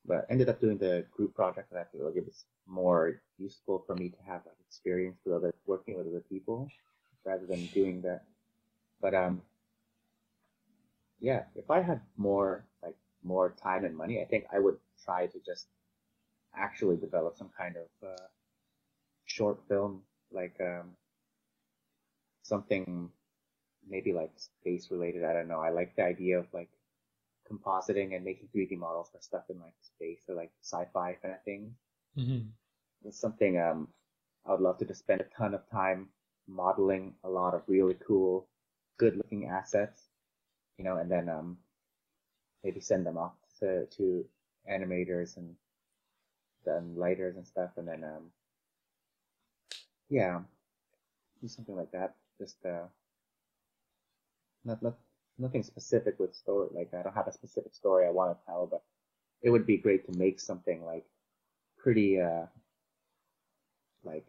[0.06, 3.84] but ended up doing the group project, and I feel like it was more useful
[3.88, 6.70] for me to have like experience with other working with other people
[7.26, 8.24] rather than doing that.
[9.02, 9.42] But um,
[11.22, 15.28] yeah, if I had more like more time and money, I think I would try
[15.28, 15.68] to just
[16.56, 18.28] actually develop some kind of uh,
[19.26, 20.02] short film,
[20.32, 20.90] like um,
[22.42, 23.10] something
[23.88, 25.24] maybe like space related.
[25.24, 25.60] I don't know.
[25.60, 26.70] I like the idea of like
[27.52, 31.44] compositing and making 3D models for stuff in like space or like sci-fi kind of
[31.44, 31.76] thing.
[32.18, 32.48] Mm-hmm.
[33.06, 33.88] It's something um,
[34.46, 36.10] I would love to just spend a ton of time
[36.48, 38.48] modeling a lot of really cool,
[38.98, 40.11] good-looking assets,
[40.82, 41.58] you know, and then um,
[42.64, 44.26] maybe send them off to, to
[44.68, 45.54] animators and
[46.66, 48.32] then lighters and stuff, and then um,
[50.10, 50.40] yeah,
[51.40, 52.16] do something like that.
[52.40, 52.88] Just uh,
[54.66, 54.96] not not
[55.38, 56.70] nothing specific with story.
[56.74, 58.82] Like I don't have a specific story I want to tell, but
[59.44, 61.06] it would be great to make something like
[61.78, 62.48] pretty uh
[64.04, 64.26] like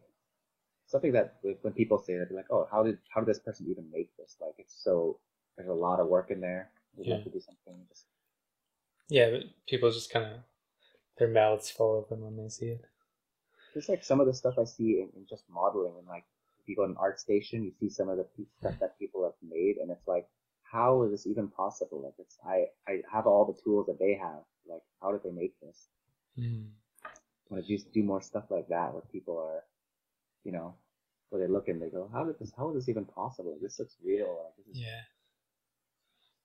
[0.87, 3.69] something that when people say that they're like, oh, how did how did this person
[3.71, 4.37] even make this?
[4.39, 5.19] Like it's so
[5.57, 6.71] there's a lot of work in there.
[6.97, 7.15] We'd Yeah.
[7.15, 8.07] love to do something just
[9.09, 10.41] Yeah, but people just kind of
[11.19, 12.85] their mouths fall open when they see it.
[13.75, 16.25] just like some of the stuff I see in, in just modeling and like
[16.61, 18.27] if you go to an ArtStation, you see some of the
[18.61, 20.29] stuff that people have made, and it's like,
[20.63, 22.01] how is this even possible?
[22.03, 24.45] Like it's I I have all the tools that they have.
[24.67, 25.89] Like how did they make this?
[26.39, 26.69] Mm.
[27.05, 27.09] I
[27.55, 29.65] want to just do more stuff like that where people are,
[30.45, 30.75] you know,
[31.31, 32.53] where they look and they go, how did this?
[32.57, 33.59] How is this even possible?
[33.61, 34.45] This looks real.
[34.45, 35.01] Like, this is, Yeah.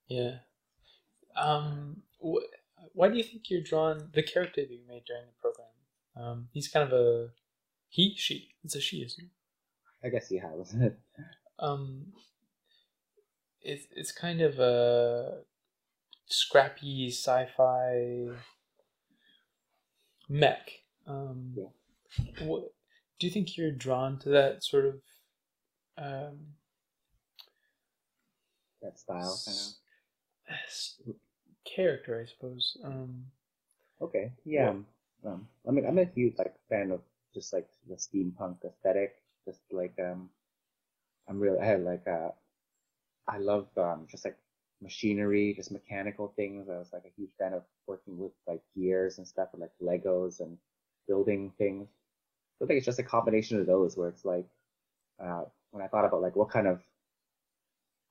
[0.07, 0.37] Yeah.
[1.35, 2.45] Um, wh-
[2.93, 5.67] why do you think you're drawn the character that you made during the program?
[6.15, 7.29] Um, he's kind of a
[7.89, 8.49] he, she.
[8.63, 9.29] It's a she, isn't it?
[10.05, 10.97] I guess he has it.
[11.59, 12.13] Um,
[13.61, 15.41] it's it's kind of a
[16.27, 18.27] scrappy sci-fi
[20.29, 20.71] mech.
[21.05, 21.55] Um,
[22.41, 22.63] what,
[23.19, 24.95] do you think you're drawn to that sort of
[25.97, 26.39] um,
[28.81, 29.61] that style kind of.
[29.61, 29.79] s-
[31.65, 32.77] character, I suppose?
[32.83, 33.25] Um,
[34.01, 34.73] Okay, yeah.
[35.25, 37.01] Um, I mean, I'm a huge like fan of
[37.33, 39.15] just like the steampunk aesthetic.
[39.45, 40.29] Just like um,
[41.27, 42.29] I'm really I like uh,
[43.27, 44.37] I love um just like
[44.81, 46.69] machinery, just mechanical things.
[46.69, 49.71] I was like a huge fan of working with like gears and stuff, and like
[49.81, 50.57] Legos and
[51.07, 51.87] building things.
[52.59, 54.47] So I think it's just a combination of those where it's like
[55.23, 56.81] uh, when I thought about like what kind of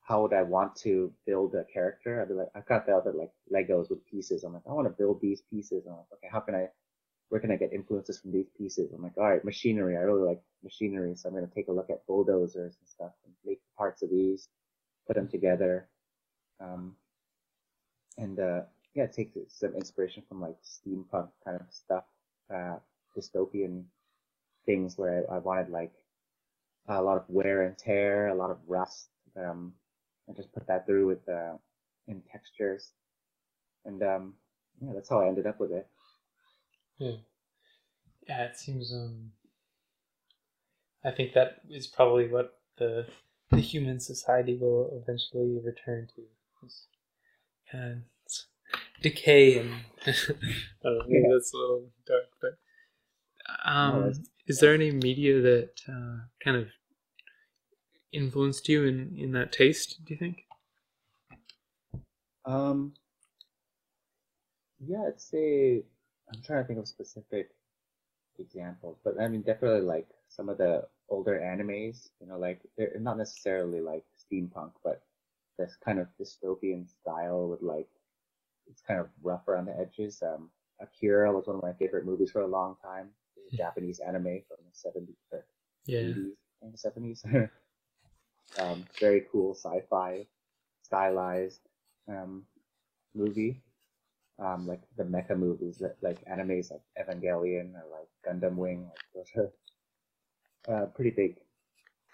[0.06, 2.22] how would I want to build a character?
[2.22, 4.44] I'd be like, I kind of felt it like Legos with pieces.
[4.44, 5.84] I'm like, I want to build these pieces.
[5.84, 6.68] I'm like, okay, how can I,
[7.28, 8.92] where can I get influences from these pieces?
[8.92, 9.96] I'm like, all right, machinery.
[9.96, 11.16] I really like machinery.
[11.16, 14.10] So I'm going to take a look at bulldozers and stuff and make parts of
[14.10, 14.48] these,
[15.08, 15.88] put them together.
[16.60, 16.94] Um,
[18.16, 18.60] and, uh,
[18.94, 22.04] yeah, take some inspiration from like steampunk kind of stuff,
[22.54, 22.76] uh,
[23.18, 23.82] dystopian
[24.66, 25.92] things where I, I wanted like
[26.86, 29.72] a lot of wear and tear, a lot of rust, um,
[30.26, 31.56] and just put that through with uh,
[32.08, 32.92] in textures,
[33.84, 34.34] and um,
[34.80, 35.88] yeah, that's how I ended up with it.
[36.98, 37.16] Yeah.
[38.28, 39.32] Yeah, it seems um
[41.02, 43.08] I think that is probably what the
[43.48, 46.26] the human society will eventually return to.
[47.70, 48.02] kind of
[49.02, 49.70] decay and
[50.06, 50.28] maybe
[50.84, 51.32] Yeah.
[51.32, 52.58] that's a little dark, but
[53.64, 54.12] um No,
[54.46, 56.68] is there any media that uh, kind of
[58.12, 60.44] influenced you in, in that taste, do you think?
[62.44, 62.92] Um,
[64.78, 65.82] yeah, I'd say
[66.32, 67.50] I'm trying to think of specific
[68.38, 72.96] examples, but I mean definitely like some of the older animes, you know, like they're
[73.00, 75.02] not necessarily like steampunk, but
[75.58, 77.88] this kind of dystopian style with like
[78.68, 80.22] it's kind of rough around the edges.
[80.22, 80.50] Um,
[80.80, 83.08] Akira was one of my favorite movies for a long time.
[83.56, 85.46] Japanese anime from the 70s or
[85.86, 86.00] Yeah.
[86.00, 86.32] 80s
[86.62, 87.50] and the 70s.
[88.58, 90.26] um, very cool sci-fi
[90.82, 91.60] stylized
[92.08, 92.46] um,
[93.14, 93.62] movie.
[94.38, 98.88] Um, like the mecha movies, that- like animes like Evangelion or like Gundam Wing.
[98.88, 99.52] Like those are
[100.68, 101.36] uh, pretty big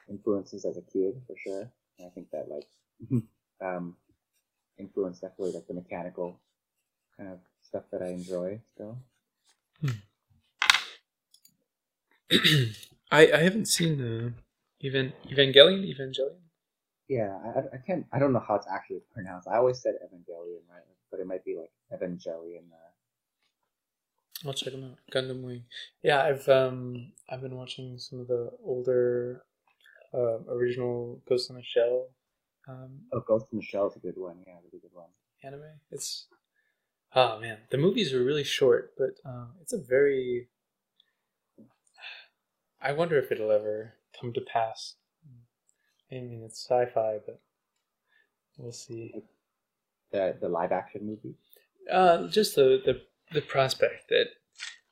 [0.09, 1.71] influences as a kid for sure.
[1.99, 2.69] And I think that like
[3.61, 3.97] um,
[4.79, 6.41] influenced definitely like the mechanical
[7.17, 8.99] kind of stuff that I enjoy still.
[13.11, 14.42] I, I haven't seen uh,
[14.85, 16.41] Evan Evangelion Evangelion.
[17.09, 18.07] Yeah, I, I- can't.
[18.13, 19.49] I don't know how it's actually pronounced.
[19.49, 20.83] I always said Evangelion, right?
[21.11, 22.71] But it might be like Evangelion.
[22.73, 22.91] Uh,
[24.47, 24.99] I'll check them out.
[25.13, 25.65] Gundam Wing.
[26.03, 29.43] Yeah, I've um I've been watching some of the older
[30.15, 32.09] uh, original Ghost in the Shell
[32.69, 34.37] um, oh, Ghost in the Shell is a good one.
[34.47, 35.09] Yeah, really good one.
[35.43, 35.63] anime.
[35.91, 36.27] It's
[37.15, 40.49] oh man, the movies are really short, but uh, it's a very.
[42.81, 44.97] I wonder if it'll ever come to pass.
[46.13, 47.41] I mean, it's sci-fi, but
[48.59, 49.25] we'll see.
[50.13, 51.37] The the live action movie.
[51.91, 53.03] Uh, just the, the
[53.33, 54.27] the prospect that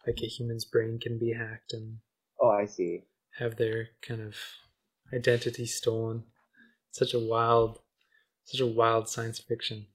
[0.06, 2.00] like a human's brain can be hacked and
[2.40, 3.04] Oh, I see.
[3.38, 4.36] have their kind of
[5.12, 6.24] identity stolen.
[6.92, 7.80] Such a wild,
[8.44, 9.88] such a wild science fiction.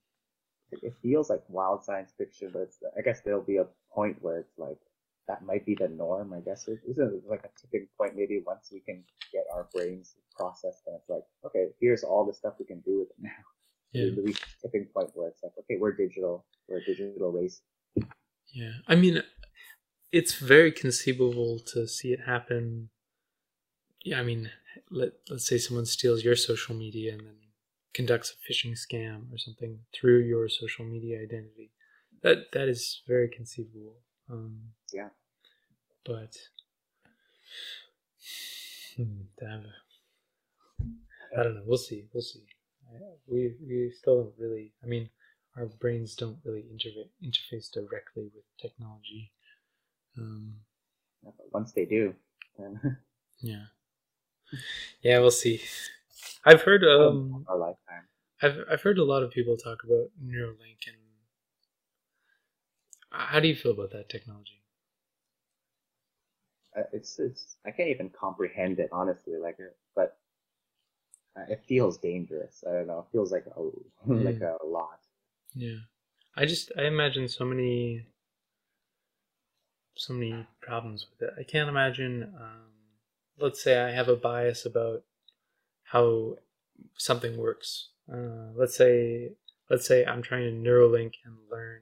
[0.72, 4.40] It, feels like wild science fiction, but it's, I guess there'll be a point where
[4.40, 4.80] it's like
[5.28, 6.34] that might be the norm.
[6.34, 8.16] I guess it isn't like a tipping point.
[8.16, 12.34] Maybe once we can get our brains processed, and it's like, okay, here's all the
[12.34, 13.32] stuff we can do with it now.
[13.92, 16.46] Yeah, reach tipping point where it's like, okay, we're digital.
[16.68, 17.62] We're a digital race.
[18.54, 18.74] yeah.
[18.88, 19.24] I mean,
[20.12, 22.90] it's very conceivable to see it happen.
[24.04, 24.52] Yeah, I mean,
[24.92, 27.36] let let's say someone steals your social media and then
[27.94, 31.72] conducts a phishing scam or something through your social media identity.
[32.22, 33.96] That that is very conceivable.
[34.30, 34.60] Um,
[34.96, 35.10] Yeah.
[36.06, 36.38] but
[38.96, 39.64] hmm, a,
[41.38, 41.64] I don't know.
[41.66, 42.06] We'll see.
[42.14, 42.46] We'll see.
[43.28, 44.74] We we still don't really.
[44.84, 45.10] I mean,
[45.58, 49.32] our brains don't really interfa- interface directly with technology.
[50.18, 50.56] Um,
[51.24, 52.16] But once they do,
[52.58, 52.80] then
[53.42, 53.66] yeah,
[55.02, 55.20] yeah.
[55.20, 55.62] We'll see.
[56.46, 58.08] I've heard um, our lifetime.
[58.42, 60.98] I've I've heard a lot of people talk about Neuralink and
[63.12, 64.55] how do you feel about that technology?
[66.92, 69.38] It's it's I can't even comprehend it honestly.
[69.38, 70.18] Like, uh, but
[71.38, 72.64] uh, it feels dangerous.
[72.68, 73.00] I don't know.
[73.00, 73.60] It feels like a
[74.08, 74.58] like Mm.
[74.62, 75.00] a lot.
[75.54, 75.78] Yeah.
[76.36, 78.06] I just I imagine so many
[79.96, 81.34] so many problems with it.
[81.40, 82.72] I can't imagine um
[83.40, 85.04] let's say I have a bias about
[85.84, 86.36] how
[86.98, 87.90] something works.
[88.12, 89.32] Uh, let's say
[89.70, 91.82] let's say I'm trying to Neuralink and learn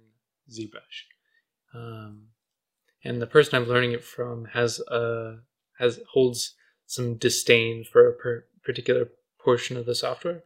[0.52, 1.06] ZBrush.
[1.74, 2.28] Um,
[3.04, 5.40] and the person I'm learning it from has a
[5.80, 9.10] has holds some disdain for a per, particular
[9.44, 10.44] portion of the software.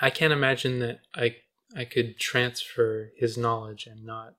[0.00, 1.36] I can't imagine that I
[1.76, 4.34] I could transfer his knowledge and not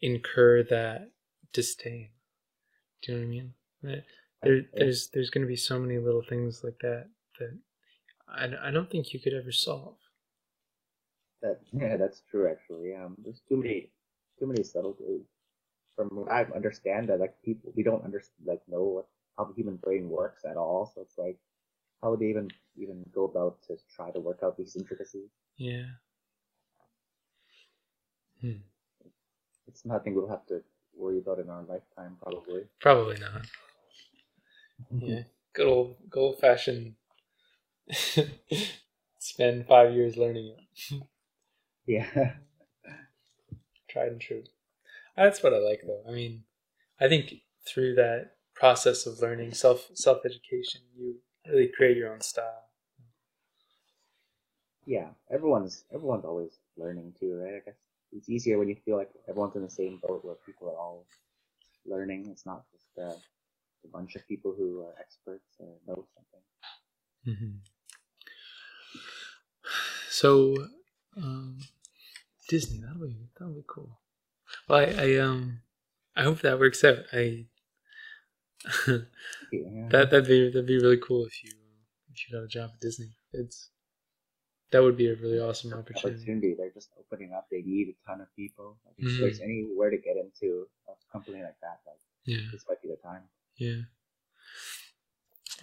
[0.00, 1.10] incur that
[1.52, 2.10] disdain.
[3.02, 3.54] Do you know what I mean?
[3.82, 4.02] There,
[4.42, 7.08] there- there's there's going to be so many little things like that
[7.38, 7.58] that
[8.28, 9.96] I, I don't think you could ever solve.
[11.42, 12.94] That yeah, that's true actually.
[12.94, 13.90] Um, there's too many
[14.38, 15.26] too many subtleties.
[15.96, 19.06] From what I understand that like people we don't understand like know what
[19.38, 20.90] how the human brain works at all.
[20.94, 21.38] So it's like
[22.02, 25.30] how would they even even go about to try to work out these intricacies?
[25.56, 25.86] Yeah.
[28.40, 28.62] Hmm.
[29.66, 30.62] It's nothing we'll have to
[30.96, 32.62] worry about in our lifetime probably.
[32.80, 33.46] Probably not.
[34.90, 35.22] Yeah.
[35.52, 36.94] Good old good old fashioned
[39.18, 41.02] spend five years learning it.
[41.86, 42.36] Yeah.
[43.90, 44.42] tried and true.
[45.16, 46.02] That's what I like though.
[46.08, 46.44] I mean,
[47.00, 47.34] I think
[47.66, 52.64] through that process of learning self self education, you really create your own style.
[54.86, 57.54] yeah, everyone's everyone's always learning too, right?
[57.54, 57.74] I guess
[58.12, 61.06] it's easier when you feel like everyone's in the same boat where people are all
[61.86, 62.28] learning.
[62.30, 63.18] It's not just uh,
[63.84, 66.42] a bunch of people who are experts or know something.
[67.26, 67.56] Mm-hmm.
[70.10, 70.54] So,
[71.16, 71.58] um,
[72.48, 73.98] Disney that'll be that'll be cool.
[74.68, 74.84] Well, I,
[75.14, 75.60] I um
[76.16, 76.98] I hope that works out.
[77.12, 77.46] I
[78.86, 78.98] Yeah.
[79.90, 81.50] that that'd be that'd be really cool if you
[82.12, 83.16] if you got a job at Disney.
[83.32, 83.70] It's
[84.70, 86.16] that would be a really awesome opportunity.
[86.20, 86.54] opportunity.
[86.56, 87.46] They're just opening up.
[87.50, 88.78] They need a ton of people.
[88.84, 89.20] Like, if Mhm.
[89.20, 92.48] there's anywhere to get into a company like that, like Yeah.
[92.50, 93.22] this might be the time.
[93.56, 93.82] Yeah.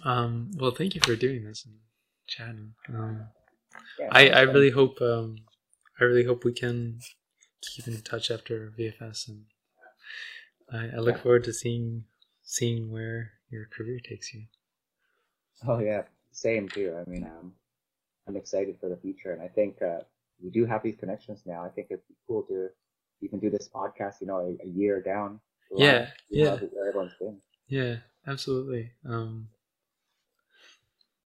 [0.04, 1.78] Um, well, thank you for doing this and
[2.26, 2.74] chatting.
[2.88, 3.28] Um,
[3.98, 5.36] Yeah, I, I really hope um,
[6.00, 7.00] I really hope we can
[7.62, 9.44] keep in touch after VFS, and
[10.72, 12.04] I, I look forward to seeing
[12.42, 14.42] seeing where your career takes you.
[15.66, 16.02] Oh yeah,
[16.32, 16.96] same too.
[16.98, 17.52] I mean, um,
[18.26, 20.00] I'm excited for the future, and I think uh,
[20.42, 21.64] we do have these connections now.
[21.64, 22.68] I think it'd be cool to
[23.20, 24.20] even do this podcast.
[24.20, 25.40] You know, a, a year down.
[25.74, 26.58] Yeah, yeah.
[26.88, 27.38] Everyone's been.
[27.68, 27.96] Yeah,
[28.26, 28.90] absolutely.
[29.08, 29.48] Um,